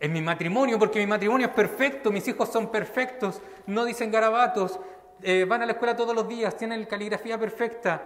En 0.00 0.12
mi 0.12 0.20
matrimonio, 0.20 0.78
porque 0.78 1.00
mi 1.00 1.06
matrimonio 1.06 1.48
es 1.48 1.52
perfecto, 1.52 2.10
mis 2.10 2.26
hijos 2.28 2.48
son 2.50 2.70
perfectos, 2.70 3.40
no 3.66 3.84
dicen 3.84 4.10
garabatos, 4.10 4.78
eh, 5.22 5.44
van 5.44 5.62
a 5.62 5.66
la 5.66 5.72
escuela 5.72 5.96
todos 5.96 6.14
los 6.14 6.28
días, 6.28 6.56
tienen 6.56 6.84
caligrafía 6.84 7.38
perfecta. 7.38 8.02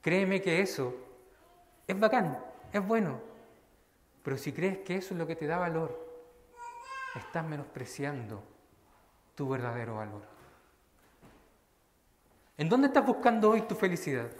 Créeme 0.00 0.40
que 0.40 0.60
eso 0.60 0.94
es 1.86 1.98
bacán, 1.98 2.38
es 2.72 2.86
bueno. 2.86 3.20
Pero 4.22 4.38
si 4.38 4.52
crees 4.52 4.78
que 4.78 4.96
eso 4.96 5.14
es 5.14 5.18
lo 5.18 5.26
que 5.26 5.36
te 5.36 5.46
da 5.46 5.58
valor, 5.58 6.10
estás 7.14 7.44
menospreciando 7.44 8.42
tu 9.34 9.48
verdadero 9.48 9.96
valor? 9.96 10.22
¿En 12.58 12.68
dónde 12.68 12.88
estás 12.88 13.06
buscando 13.06 13.48
hoy 13.48 13.62
tu 13.62 13.74
felicidad? 13.74 14.30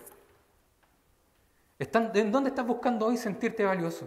¿En 1.81 2.31
dónde 2.31 2.51
estás 2.51 2.67
buscando 2.67 3.07
hoy 3.07 3.17
sentirte 3.17 3.65
valioso? 3.65 4.07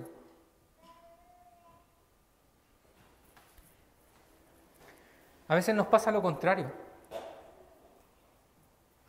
A 5.48 5.56
veces 5.56 5.74
nos 5.74 5.88
pasa 5.88 6.12
lo 6.12 6.22
contrario. 6.22 6.72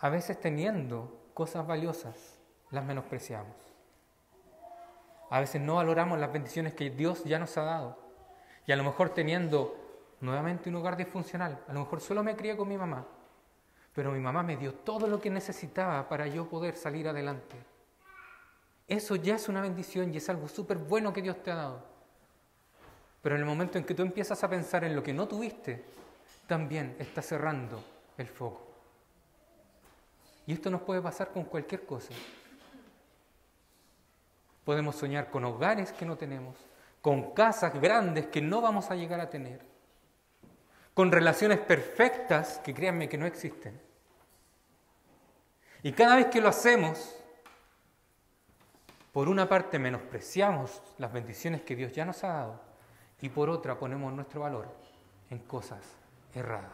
A 0.00 0.08
veces 0.08 0.40
teniendo 0.40 1.28
cosas 1.34 1.66
valiosas, 1.66 2.38
las 2.70 2.82
menospreciamos. 2.84 3.54
A 5.28 5.40
veces 5.40 5.60
no 5.60 5.74
valoramos 5.74 6.18
las 6.18 6.32
bendiciones 6.32 6.72
que 6.72 6.88
Dios 6.88 7.22
ya 7.24 7.38
nos 7.38 7.56
ha 7.58 7.64
dado. 7.64 7.98
Y 8.66 8.72
a 8.72 8.76
lo 8.76 8.84
mejor 8.84 9.10
teniendo 9.10 9.76
nuevamente 10.20 10.70
un 10.70 10.76
hogar 10.76 10.96
disfuncional, 10.96 11.62
a 11.68 11.72
lo 11.74 11.80
mejor 11.80 12.00
solo 12.00 12.22
me 12.22 12.34
crié 12.34 12.56
con 12.56 12.68
mi 12.68 12.78
mamá, 12.78 13.04
pero 13.92 14.10
mi 14.10 14.20
mamá 14.20 14.42
me 14.42 14.56
dio 14.56 14.72
todo 14.72 15.06
lo 15.06 15.20
que 15.20 15.28
necesitaba 15.28 16.08
para 16.08 16.26
yo 16.26 16.48
poder 16.48 16.76
salir 16.76 17.06
adelante. 17.08 17.73
Eso 18.86 19.16
ya 19.16 19.36
es 19.36 19.48
una 19.48 19.62
bendición 19.62 20.12
y 20.12 20.18
es 20.18 20.28
algo 20.28 20.48
súper 20.48 20.76
bueno 20.78 21.12
que 21.12 21.22
Dios 21.22 21.42
te 21.42 21.50
ha 21.50 21.56
dado. 21.56 21.84
Pero 23.22 23.36
en 23.36 23.40
el 23.40 23.46
momento 23.46 23.78
en 23.78 23.84
que 23.84 23.94
tú 23.94 24.02
empiezas 24.02 24.44
a 24.44 24.50
pensar 24.50 24.84
en 24.84 24.94
lo 24.94 25.02
que 25.02 25.14
no 25.14 25.26
tuviste, 25.26 25.82
también 26.46 26.94
está 26.98 27.22
cerrando 27.22 27.82
el 28.18 28.28
foco. 28.28 28.60
Y 30.46 30.52
esto 30.52 30.68
nos 30.68 30.82
puede 30.82 31.00
pasar 31.00 31.32
con 31.32 31.44
cualquier 31.44 31.86
cosa. 31.86 32.12
Podemos 34.64 34.96
soñar 34.96 35.30
con 35.30 35.44
hogares 35.44 35.92
que 35.92 36.04
no 36.04 36.16
tenemos, 36.16 36.56
con 37.00 37.32
casas 37.32 37.80
grandes 37.80 38.26
que 38.26 38.42
no 38.42 38.60
vamos 38.60 38.90
a 38.90 38.94
llegar 38.94 39.20
a 39.20 39.30
tener, 39.30 39.60
con 40.92 41.10
relaciones 41.10 41.60
perfectas 41.60 42.58
que 42.58 42.74
créanme 42.74 43.08
que 43.08 43.18
no 43.18 43.26
existen. 43.26 43.80
Y 45.82 45.92
cada 45.92 46.16
vez 46.16 46.26
que 46.26 46.40
lo 46.40 46.48
hacemos, 46.48 47.14
por 49.14 49.28
una 49.28 49.48
parte 49.48 49.78
menospreciamos 49.78 50.82
las 50.98 51.12
bendiciones 51.12 51.62
que 51.62 51.76
Dios 51.76 51.92
ya 51.92 52.04
nos 52.04 52.24
ha 52.24 52.32
dado 52.32 52.60
y 53.20 53.28
por 53.28 53.48
otra 53.48 53.78
ponemos 53.78 54.12
nuestro 54.12 54.40
valor 54.40 54.66
en 55.30 55.38
cosas 55.38 55.78
erradas. 56.34 56.72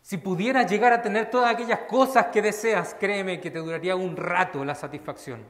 Si 0.00 0.16
pudieras 0.16 0.70
llegar 0.70 0.94
a 0.94 1.02
tener 1.02 1.28
todas 1.28 1.52
aquellas 1.54 1.80
cosas 1.80 2.28
que 2.28 2.40
deseas, 2.40 2.94
créeme 2.98 3.42
que 3.42 3.50
te 3.50 3.58
duraría 3.58 3.94
un 3.94 4.16
rato 4.16 4.64
la 4.64 4.74
satisfacción. 4.74 5.44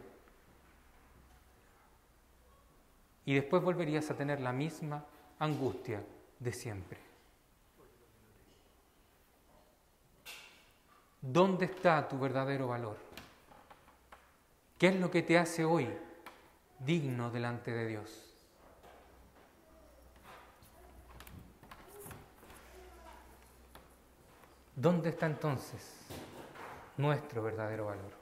Y 3.24 3.35
después 3.35 3.62
volverías 3.62 4.11
a 4.11 4.16
tener 4.16 4.40
la 4.40 4.53
misma 4.53 5.05
angustia 5.38 6.03
de 6.40 6.53
siempre. 6.53 6.98
¿Dónde 11.20 11.66
está 11.66 12.09
tu 12.09 12.18
verdadero 12.18 12.66
valor? 12.66 13.08
¿Qué 14.79 14.88
es 14.88 14.97
lo 14.97 15.11
que 15.11 15.23
te 15.23 15.37
hace 15.37 15.64
hoy 15.64 15.88
digno 16.79 17.31
delante 17.31 17.73
de 17.73 17.87
Dios? 17.87 18.25
¿Dónde 24.77 25.09
está 25.09 25.27
entonces 25.27 25.97
nuestro 26.97 27.43
verdadero 27.43 27.87
valor? 27.87 28.12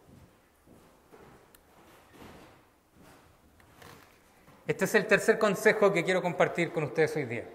Este 4.66 4.87
es 4.87 4.95
el 4.95 5.07
tercer 5.07 5.38
consejo 5.38 5.92
que 5.92 6.03
quiero 6.03 6.23
compartir 6.23 6.73
con 6.73 6.85
ustedes 6.85 7.14
hoy 7.16 7.27
día. 7.27 7.47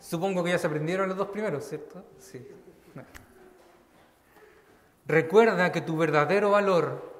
Supongo 0.00 0.42
que 0.42 0.50
ya 0.50 0.58
se 0.58 0.66
aprendieron 0.66 1.08
los 1.08 1.16
dos 1.16 1.28
primeros, 1.28 1.64
¿cierto? 1.64 2.04
Sí. 2.18 2.46
Recuerda 5.06 5.70
que 5.70 5.80
tu 5.80 5.96
verdadero 5.96 6.50
valor 6.50 7.17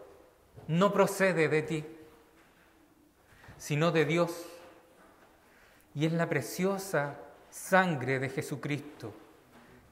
no 0.68 0.92
procede 0.92 1.48
de 1.48 1.62
ti, 1.62 1.84
sino 3.56 3.90
de 3.90 4.04
Dios. 4.04 4.46
Y 5.94 6.06
es 6.06 6.12
la 6.12 6.28
preciosa 6.28 7.16
sangre 7.50 8.20
de 8.20 8.28
Jesucristo 8.28 9.12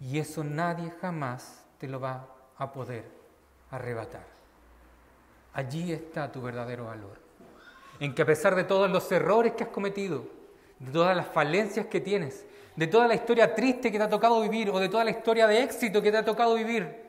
y 0.01 0.19
eso 0.19 0.45
nadie 0.45 0.93
jamás 1.01 1.65
te 1.79 1.89
lo 1.89 1.99
va 1.99 2.29
a 2.59 2.73
poder 2.73 3.05
arrebatar. 3.71 4.25
Allí 5.55 5.93
está 5.93 6.31
tu 6.31 6.43
verdadero 6.43 6.85
valor. 6.85 7.19
En 7.99 8.15
que 8.15 8.23
a 8.23 8.27
pesar 8.27 8.55
de 8.55 8.65
todos 8.65 8.91
los 8.91 9.11
errores 9.11 9.55
que 9.55 9.65
has 9.65 9.71
cometido, 9.71 10.27
de 10.79 10.93
todas 10.93 11.17
las 11.17 11.27
falencias 11.27 11.87
que 11.87 12.01
tienes, 12.01 12.45
de 12.77 12.87
toda 12.87 13.09
la 13.09 13.15
historia 13.15 13.55
triste 13.55 13.91
que 13.91 13.97
te 13.97 14.05
ha 14.05 14.11
tocado 14.11 14.43
vivir 14.43 14.69
o 14.69 14.79
de 14.79 14.91
toda 14.91 15.03
la 15.03 15.11
historia 15.11 15.47
de 15.47 15.63
éxito 15.63 16.03
que 16.03 16.11
te 16.11 16.19
ha 16.19 16.25
tocado 16.25 16.55
vivir, 16.55 17.06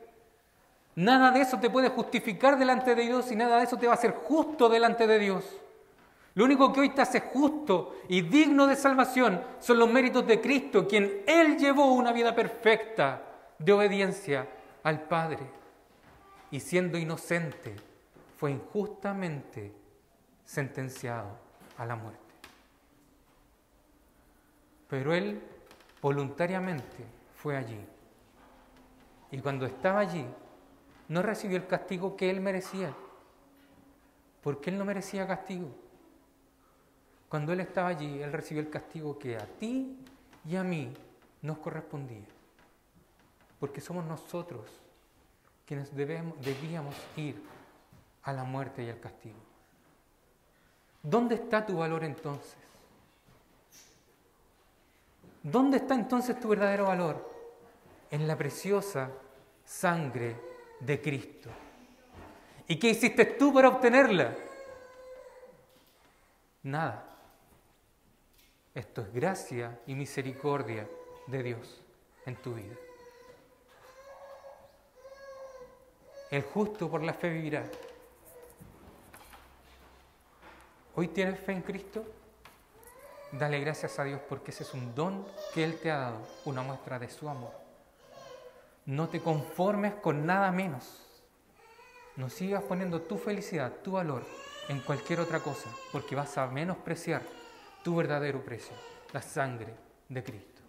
nada 0.98 1.32
de 1.32 1.42
eso 1.42 1.60
te 1.60 1.70
puede 1.70 1.90
justificar 1.90 2.58
delante 2.58 2.96
de 2.96 3.04
Dios 3.04 3.32
y 3.32 3.36
nada 3.36 3.58
de 3.58 3.66
eso 3.66 3.78
te 3.78 3.86
va 3.86 3.94
a 3.94 3.96
hacer 3.96 4.16
justo 4.16 4.68
delante 4.68 5.06
de 5.06 5.20
Dios. 5.20 5.46
Lo 6.34 6.46
único 6.46 6.74
que 6.74 6.82
hoy 6.82 6.90
te 6.90 7.02
hace 7.02 7.20
justo 7.20 8.00
y 8.10 8.22
digno 8.22 8.66
de 8.68 8.76
salvación 8.76 9.42
son 9.60 9.80
los 9.80 9.90
méritos 9.90 10.26
de 10.26 10.42
Cristo, 10.42 10.88
quien 10.88 11.24
Él 11.28 11.58
llevó 11.58 11.94
una 11.94 12.12
vida 12.12 12.34
perfecta 12.34 13.22
de 13.60 13.74
obediencia 13.74 14.48
al 14.84 15.02
Padre. 15.04 15.46
Y 16.50 16.60
siendo 16.60 16.98
inocente, 16.98 17.76
fue 18.38 18.52
injustamente 18.52 19.72
sentenciado 20.46 21.30
a 21.78 21.86
la 21.86 21.96
muerte. 21.96 22.22
Pero 24.90 25.14
Él 25.14 25.42
voluntariamente 26.02 27.06
fue 27.36 27.56
allí. 27.56 27.86
Y 29.32 29.40
cuando 29.40 29.66
estaba 29.66 30.00
allí, 30.00 30.26
no 31.08 31.22
recibió 31.22 31.58
el 31.58 31.68
castigo 31.68 32.16
que 32.16 32.30
Él 32.30 32.42
merecía, 32.42 32.94
porque 34.42 34.70
Él 34.70 34.78
no 34.78 34.86
merecía 34.86 35.28
castigo. 35.28 35.70
Cuando 37.30 37.54
Él 37.54 37.60
estaba 37.60 37.90
allí, 37.90 38.22
Él 38.22 38.32
recibió 38.32 38.62
el 38.62 38.70
castigo 38.70 39.18
que 39.18 39.38
a 39.38 39.46
ti 39.46 39.98
y 40.46 40.56
a 40.56 40.64
mí 40.64 40.94
nos 41.42 41.58
correspondía. 41.60 42.26
Porque 43.60 43.82
somos 43.82 44.06
nosotros 44.06 44.66
quienes 45.66 45.94
debemos, 45.96 46.40
debíamos 46.42 46.96
ir 47.16 47.42
a 48.24 48.34
la 48.34 48.44
muerte 48.44 48.84
y 48.84 48.90
al 48.90 49.00
castigo. 49.00 49.38
¿Dónde 51.04 51.36
está 51.36 51.66
tu 51.66 51.78
valor 51.78 52.04
entonces? 52.04 52.56
¿Dónde 55.44 55.78
está 55.78 55.96
entonces 55.96 56.40
tu 56.40 56.50
verdadero 56.50 56.86
valor? 56.86 57.32
En 58.12 58.28
la 58.28 58.38
preciosa 58.38 59.10
sangre 59.66 60.47
de 60.80 61.02
Cristo. 61.02 61.50
¿Y 62.68 62.78
qué 62.78 62.90
hiciste 62.90 63.26
tú 63.26 63.54
para 63.54 63.70
obtenerla? 63.70 64.36
Nada. 66.64 67.04
Esto 68.74 69.02
es 69.02 69.14
gracia 69.14 69.80
y 69.88 69.96
misericordia 69.96 70.88
de 71.28 71.44
Dios 71.44 71.82
en 72.26 72.36
tu 72.36 72.54
vida. 72.54 72.76
El 76.30 76.44
justo 76.44 76.90
por 76.90 77.02
la 77.02 77.14
fe 77.14 77.30
vivirá. 77.30 77.64
¿Hoy 80.96 81.08
tienes 81.08 81.40
fe 81.40 81.54
en 81.54 81.62
Cristo? 81.62 82.04
Dale 83.32 83.60
gracias 83.60 83.98
a 84.00 84.04
Dios 84.04 84.20
porque 84.28 84.52
ese 84.52 84.64
es 84.64 84.74
un 84.74 84.94
don 84.94 85.26
que 85.54 85.64
Él 85.64 85.80
te 85.80 85.90
ha 85.90 85.98
dado, 85.98 86.28
una 86.46 86.62
muestra 86.62 87.00
de 87.00 87.10
su 87.10 87.30
amor. 87.30 87.67
No 88.88 89.10
te 89.10 89.20
conformes 89.20 89.96
con 89.96 90.26
nada 90.26 90.50
menos. 90.54 90.86
No 92.16 92.30
sigas 92.30 92.64
poniendo 92.64 93.02
tu 93.02 93.18
felicidad, 93.18 93.74
tu 93.84 93.92
valor 93.92 94.26
en 94.70 94.80
cualquier 94.80 95.20
otra 95.20 95.42
cosa, 95.42 95.70
porque 95.92 96.16
vas 96.16 96.38
a 96.38 96.48
menospreciar 96.48 97.22
tu 97.84 97.98
verdadero 97.98 98.44
precio, 98.46 98.74
la 99.12 99.22
sangre 99.22 99.74
de 100.08 100.24
Cristo. 100.24 100.62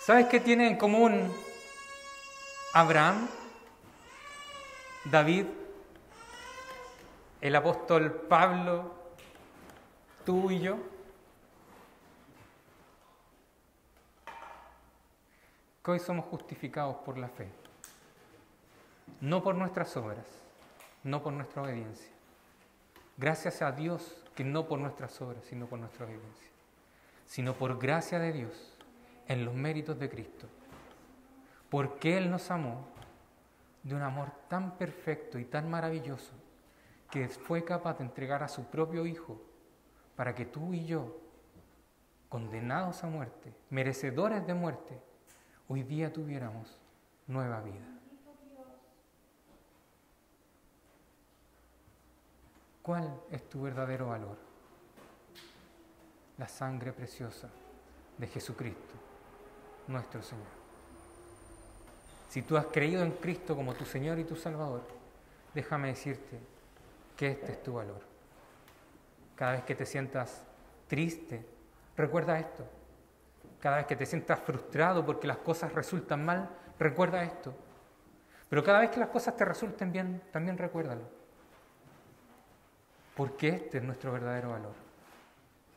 ¿Sabes 0.00 0.26
qué 0.26 0.38
tiene 0.38 0.68
en 0.68 0.76
común 0.76 1.34
Abraham, 2.74 3.26
David, 5.04 5.46
el 7.40 7.56
apóstol 7.56 8.12
Pablo, 8.28 8.92
tú 10.26 10.50
y 10.50 10.60
yo? 10.60 10.97
Hoy 15.88 15.98
somos 15.98 16.26
justificados 16.26 16.96
por 16.96 17.18
la 17.18 17.28
fe, 17.28 17.48
no 19.20 19.42
por 19.42 19.54
nuestras 19.54 19.96
obras 19.96 20.26
no 21.02 21.22
por 21.22 21.32
nuestra 21.32 21.62
obediencia. 21.62 22.12
Gracias 23.16 23.62
a 23.62 23.72
Dios 23.72 24.24
que 24.34 24.44
no 24.44 24.68
por 24.68 24.78
nuestras 24.78 25.20
obras, 25.20 25.44
sino 25.44 25.66
por 25.66 25.78
nuestra 25.78 26.06
obediencia, 26.06 26.48
sino 27.26 27.54
por 27.54 27.78
gracia 27.78 28.18
de 28.18 28.32
Dios 28.32 28.76
en 29.26 29.44
los 29.44 29.54
méritos 29.54 29.98
de 29.98 30.08
Cristo. 30.08 30.46
Porque 31.68 32.16
Él 32.16 32.30
nos 32.30 32.50
amó 32.50 32.86
de 33.82 33.94
un 33.94 34.02
amor 34.02 34.30
tan 34.48 34.76
perfecto 34.76 35.38
y 35.38 35.44
tan 35.44 35.70
maravilloso 35.70 36.32
que 37.10 37.28
fue 37.28 37.64
capaz 37.64 37.98
de 37.98 38.04
entregar 38.04 38.42
a 38.42 38.48
su 38.48 38.66
propio 38.66 39.06
Hijo 39.06 39.40
para 40.14 40.34
que 40.34 40.44
tú 40.44 40.74
y 40.74 40.84
yo, 40.84 41.16
condenados 42.28 43.02
a 43.02 43.06
muerte, 43.06 43.54
merecedores 43.70 44.46
de 44.46 44.54
muerte, 44.54 45.07
hoy 45.68 45.82
día 45.82 46.12
tuviéramos 46.12 46.78
nueva 47.26 47.60
vida. 47.60 47.86
¿Cuál 52.82 53.20
es 53.30 53.46
tu 53.48 53.62
verdadero 53.62 54.08
valor? 54.08 54.38
La 56.38 56.48
sangre 56.48 56.92
preciosa 56.92 57.48
de 58.16 58.26
Jesucristo, 58.26 58.94
nuestro 59.88 60.22
Señor. 60.22 60.46
Si 62.30 62.42
tú 62.42 62.56
has 62.56 62.66
creído 62.66 63.02
en 63.04 63.12
Cristo 63.12 63.54
como 63.54 63.74
tu 63.74 63.84
Señor 63.84 64.18
y 64.18 64.24
tu 64.24 64.36
Salvador, 64.36 64.82
déjame 65.54 65.88
decirte 65.88 66.38
que 67.16 67.32
este 67.32 67.52
es 67.52 67.62
tu 67.62 67.74
valor. 67.74 68.00
Cada 69.34 69.52
vez 69.52 69.64
que 69.64 69.74
te 69.74 69.84
sientas 69.84 70.42
triste, 70.86 71.44
recuerda 71.96 72.38
esto. 72.38 72.77
Cada 73.60 73.78
vez 73.78 73.86
que 73.86 73.96
te 73.96 74.06
sientas 74.06 74.38
frustrado 74.40 75.04
porque 75.04 75.26
las 75.26 75.38
cosas 75.38 75.72
resultan 75.72 76.24
mal, 76.24 76.48
recuerda 76.78 77.22
esto. 77.24 77.54
Pero 78.48 78.64
cada 78.64 78.80
vez 78.80 78.90
que 78.90 79.00
las 79.00 79.08
cosas 79.08 79.36
te 79.36 79.44
resulten 79.44 79.92
bien, 79.92 80.22
también 80.32 80.56
recuérdalo. 80.56 81.02
Porque 83.16 83.48
este 83.48 83.78
es 83.78 83.84
nuestro 83.84 84.12
verdadero 84.12 84.50
valor. 84.50 84.74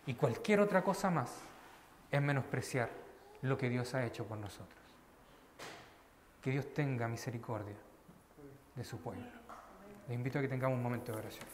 Y 0.05 0.13
cualquier 0.13 0.59
otra 0.59 0.83
cosa 0.83 1.09
más 1.09 1.31
es 2.09 2.21
menospreciar 2.21 2.89
lo 3.41 3.57
que 3.57 3.69
Dios 3.69 3.93
ha 3.95 4.05
hecho 4.05 4.25
por 4.25 4.37
nosotros. 4.37 4.79
Que 6.41 6.51
Dios 6.51 6.73
tenga 6.73 7.07
misericordia 7.07 7.75
de 8.75 8.83
su 8.83 8.99
pueblo. 8.99 9.25
Le 10.07 10.13
invito 10.15 10.39
a 10.39 10.41
que 10.41 10.47
tengamos 10.47 10.77
un 10.77 10.83
momento 10.83 11.11
de 11.11 11.19
oración. 11.19 11.45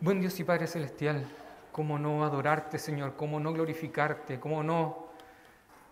Buen 0.00 0.20
Dios 0.20 0.38
y 0.40 0.44
Padre 0.44 0.66
Celestial, 0.66 1.24
cómo 1.72 1.98
no 1.98 2.22
adorarte, 2.24 2.78
Señor, 2.78 3.16
cómo 3.16 3.40
no 3.40 3.52
glorificarte, 3.52 4.38
cómo 4.38 4.62
no 4.62 5.08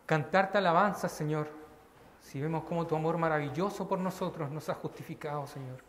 cantarte 0.04 0.58
alabanza, 0.58 1.08
Señor, 1.08 1.48
si 2.20 2.40
vemos 2.40 2.64
cómo 2.64 2.86
tu 2.86 2.94
amor 2.94 3.16
maravilloso 3.16 3.88
por 3.88 3.98
nosotros 3.98 4.50
nos 4.50 4.68
ha 4.68 4.74
justificado, 4.74 5.46
Señor, 5.46 5.82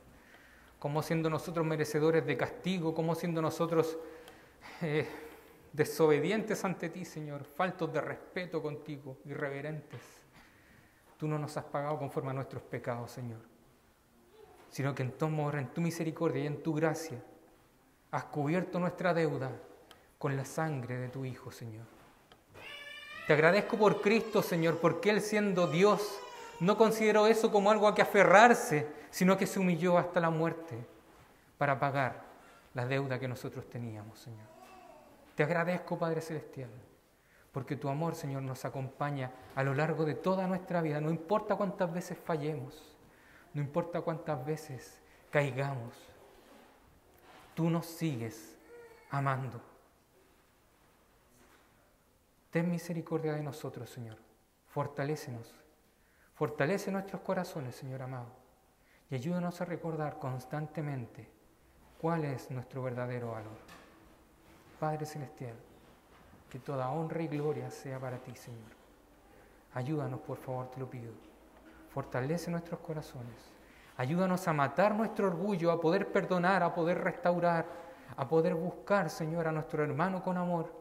como 0.79 1.03
siendo 1.03 1.29
nosotros 1.29 1.65
merecedores 1.65 2.25
de 2.25 2.37
castigo, 2.37 2.95
como 2.95 3.13
siendo 3.15 3.41
nosotros 3.41 3.97
eh, 4.81 5.07
desobedientes 5.73 6.63
ante 6.63 6.89
ti, 6.89 7.03
Señor, 7.03 7.43
faltos 7.43 7.91
de 7.91 7.99
respeto 7.99 8.61
contigo, 8.61 9.17
irreverentes. 9.25 10.01
Tú 11.17 11.27
no 11.27 11.37
nos 11.37 11.55
has 11.57 11.65
pagado 11.65 11.99
conforme 11.99 12.31
a 12.31 12.33
nuestros 12.33 12.63
pecados, 12.63 13.11
Señor, 13.11 13.41
sino 14.69 14.95
que 14.95 15.03
en 15.03 15.11
tu 15.11 15.25
amor, 15.25 15.55
en 15.55 15.67
tu 15.67 15.81
misericordia 15.81 16.43
y 16.43 16.47
en 16.47 16.63
tu 16.63 16.73
gracia, 16.73 17.21
has 18.09 18.23
cubierto 18.25 18.79
nuestra 18.79 19.13
deuda 19.13 19.51
con 20.21 20.37
la 20.37 20.45
sangre 20.45 20.99
de 20.99 21.09
tu 21.09 21.25
Hijo, 21.25 21.51
Señor. 21.51 21.83
Te 23.25 23.33
agradezco 23.33 23.75
por 23.75 24.01
Cristo, 24.01 24.43
Señor, 24.43 24.77
porque 24.77 25.09
Él 25.09 25.19
siendo 25.19 25.65
Dios 25.65 26.19
no 26.59 26.77
consideró 26.77 27.25
eso 27.25 27.51
como 27.51 27.71
algo 27.71 27.87
a 27.87 27.95
que 27.95 28.03
aferrarse, 28.03 28.87
sino 29.09 29.35
que 29.35 29.47
se 29.47 29.59
humilló 29.59 29.97
hasta 29.97 30.19
la 30.19 30.29
muerte 30.29 30.77
para 31.57 31.79
pagar 31.79 32.21
la 32.75 32.85
deuda 32.85 33.17
que 33.17 33.27
nosotros 33.27 33.67
teníamos, 33.67 34.19
Señor. 34.19 34.45
Te 35.33 35.41
agradezco, 35.41 35.97
Padre 35.97 36.21
Celestial, 36.21 36.69
porque 37.51 37.75
tu 37.75 37.89
amor, 37.89 38.13
Señor, 38.13 38.43
nos 38.43 38.63
acompaña 38.63 39.31
a 39.55 39.63
lo 39.63 39.73
largo 39.73 40.05
de 40.05 40.13
toda 40.13 40.45
nuestra 40.45 40.83
vida. 40.83 41.01
No 41.01 41.09
importa 41.09 41.55
cuántas 41.55 41.91
veces 41.91 42.15
fallemos, 42.23 42.95
no 43.55 43.61
importa 43.61 44.01
cuántas 44.01 44.45
veces 44.45 45.01
caigamos, 45.31 45.95
tú 47.55 47.71
nos 47.71 47.87
sigues 47.87 48.55
amando. 49.09 49.70
Ten 52.51 52.69
misericordia 52.69 53.31
de 53.33 53.43
nosotros, 53.43 53.89
Señor. 53.89 54.17
Fortalécenos. 54.67 55.55
Fortalece 56.33 56.91
nuestros 56.91 57.21
corazones, 57.21 57.75
Señor 57.75 58.01
amado. 58.01 58.27
Y 59.09 59.15
ayúdanos 59.15 59.61
a 59.61 59.65
recordar 59.65 60.19
constantemente 60.19 61.29
cuál 61.99 62.25
es 62.25 62.51
nuestro 62.51 62.83
verdadero 62.83 63.31
valor. 63.31 63.57
Padre 64.81 65.05
Celestial, 65.05 65.55
que 66.49 66.59
toda 66.59 66.89
honra 66.89 67.21
y 67.21 67.27
gloria 67.29 67.71
sea 67.71 67.99
para 67.99 68.17
ti, 68.17 68.35
Señor. 68.35 68.71
Ayúdanos, 69.73 70.19
por 70.19 70.37
favor, 70.37 70.69
te 70.71 70.79
lo 70.81 70.89
pido. 70.89 71.13
Fortalece 71.93 72.51
nuestros 72.51 72.81
corazones. 72.81 73.49
Ayúdanos 73.95 74.45
a 74.49 74.53
matar 74.53 74.93
nuestro 74.93 75.27
orgullo, 75.27 75.71
a 75.71 75.79
poder 75.79 76.11
perdonar, 76.11 76.63
a 76.63 76.73
poder 76.73 77.01
restaurar, 77.01 77.65
a 78.17 78.27
poder 78.27 78.55
buscar, 78.55 79.09
Señor, 79.09 79.47
a 79.47 79.53
nuestro 79.53 79.83
hermano 79.83 80.21
con 80.21 80.37
amor, 80.37 80.80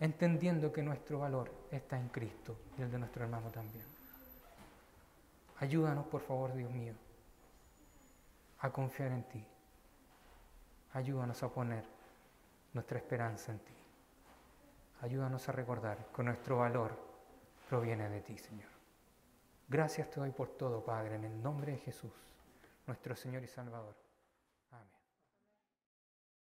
entendiendo 0.00 0.72
que 0.72 0.82
nuestro 0.82 1.20
valor 1.20 1.50
está 1.70 1.98
en 1.98 2.08
Cristo 2.08 2.56
y 2.78 2.82
el 2.82 2.90
de 2.90 2.98
nuestro 2.98 3.24
hermano 3.24 3.50
también. 3.50 3.84
Ayúdanos, 5.60 6.06
por 6.06 6.20
favor, 6.20 6.54
Dios 6.54 6.70
mío, 6.70 6.94
a 8.60 8.70
confiar 8.70 9.12
en 9.12 9.24
ti. 9.24 9.44
Ayúdanos 10.92 11.42
a 11.42 11.48
poner 11.48 11.84
nuestra 12.72 12.98
esperanza 12.98 13.52
en 13.52 13.58
ti. 13.58 13.74
Ayúdanos 15.00 15.48
a 15.48 15.52
recordar 15.52 16.06
que 16.14 16.22
nuestro 16.22 16.58
valor 16.58 16.96
proviene 17.68 18.08
de 18.08 18.20
ti, 18.20 18.38
Señor. 18.38 18.68
Gracias 19.68 20.10
te 20.10 20.20
doy 20.20 20.30
por 20.30 20.56
todo, 20.56 20.84
Padre, 20.84 21.16
en 21.16 21.24
el 21.24 21.42
nombre 21.42 21.72
de 21.72 21.78
Jesús, 21.78 22.12
nuestro 22.86 23.14
Señor 23.14 23.42
y 23.42 23.48
Salvador. 23.48 24.07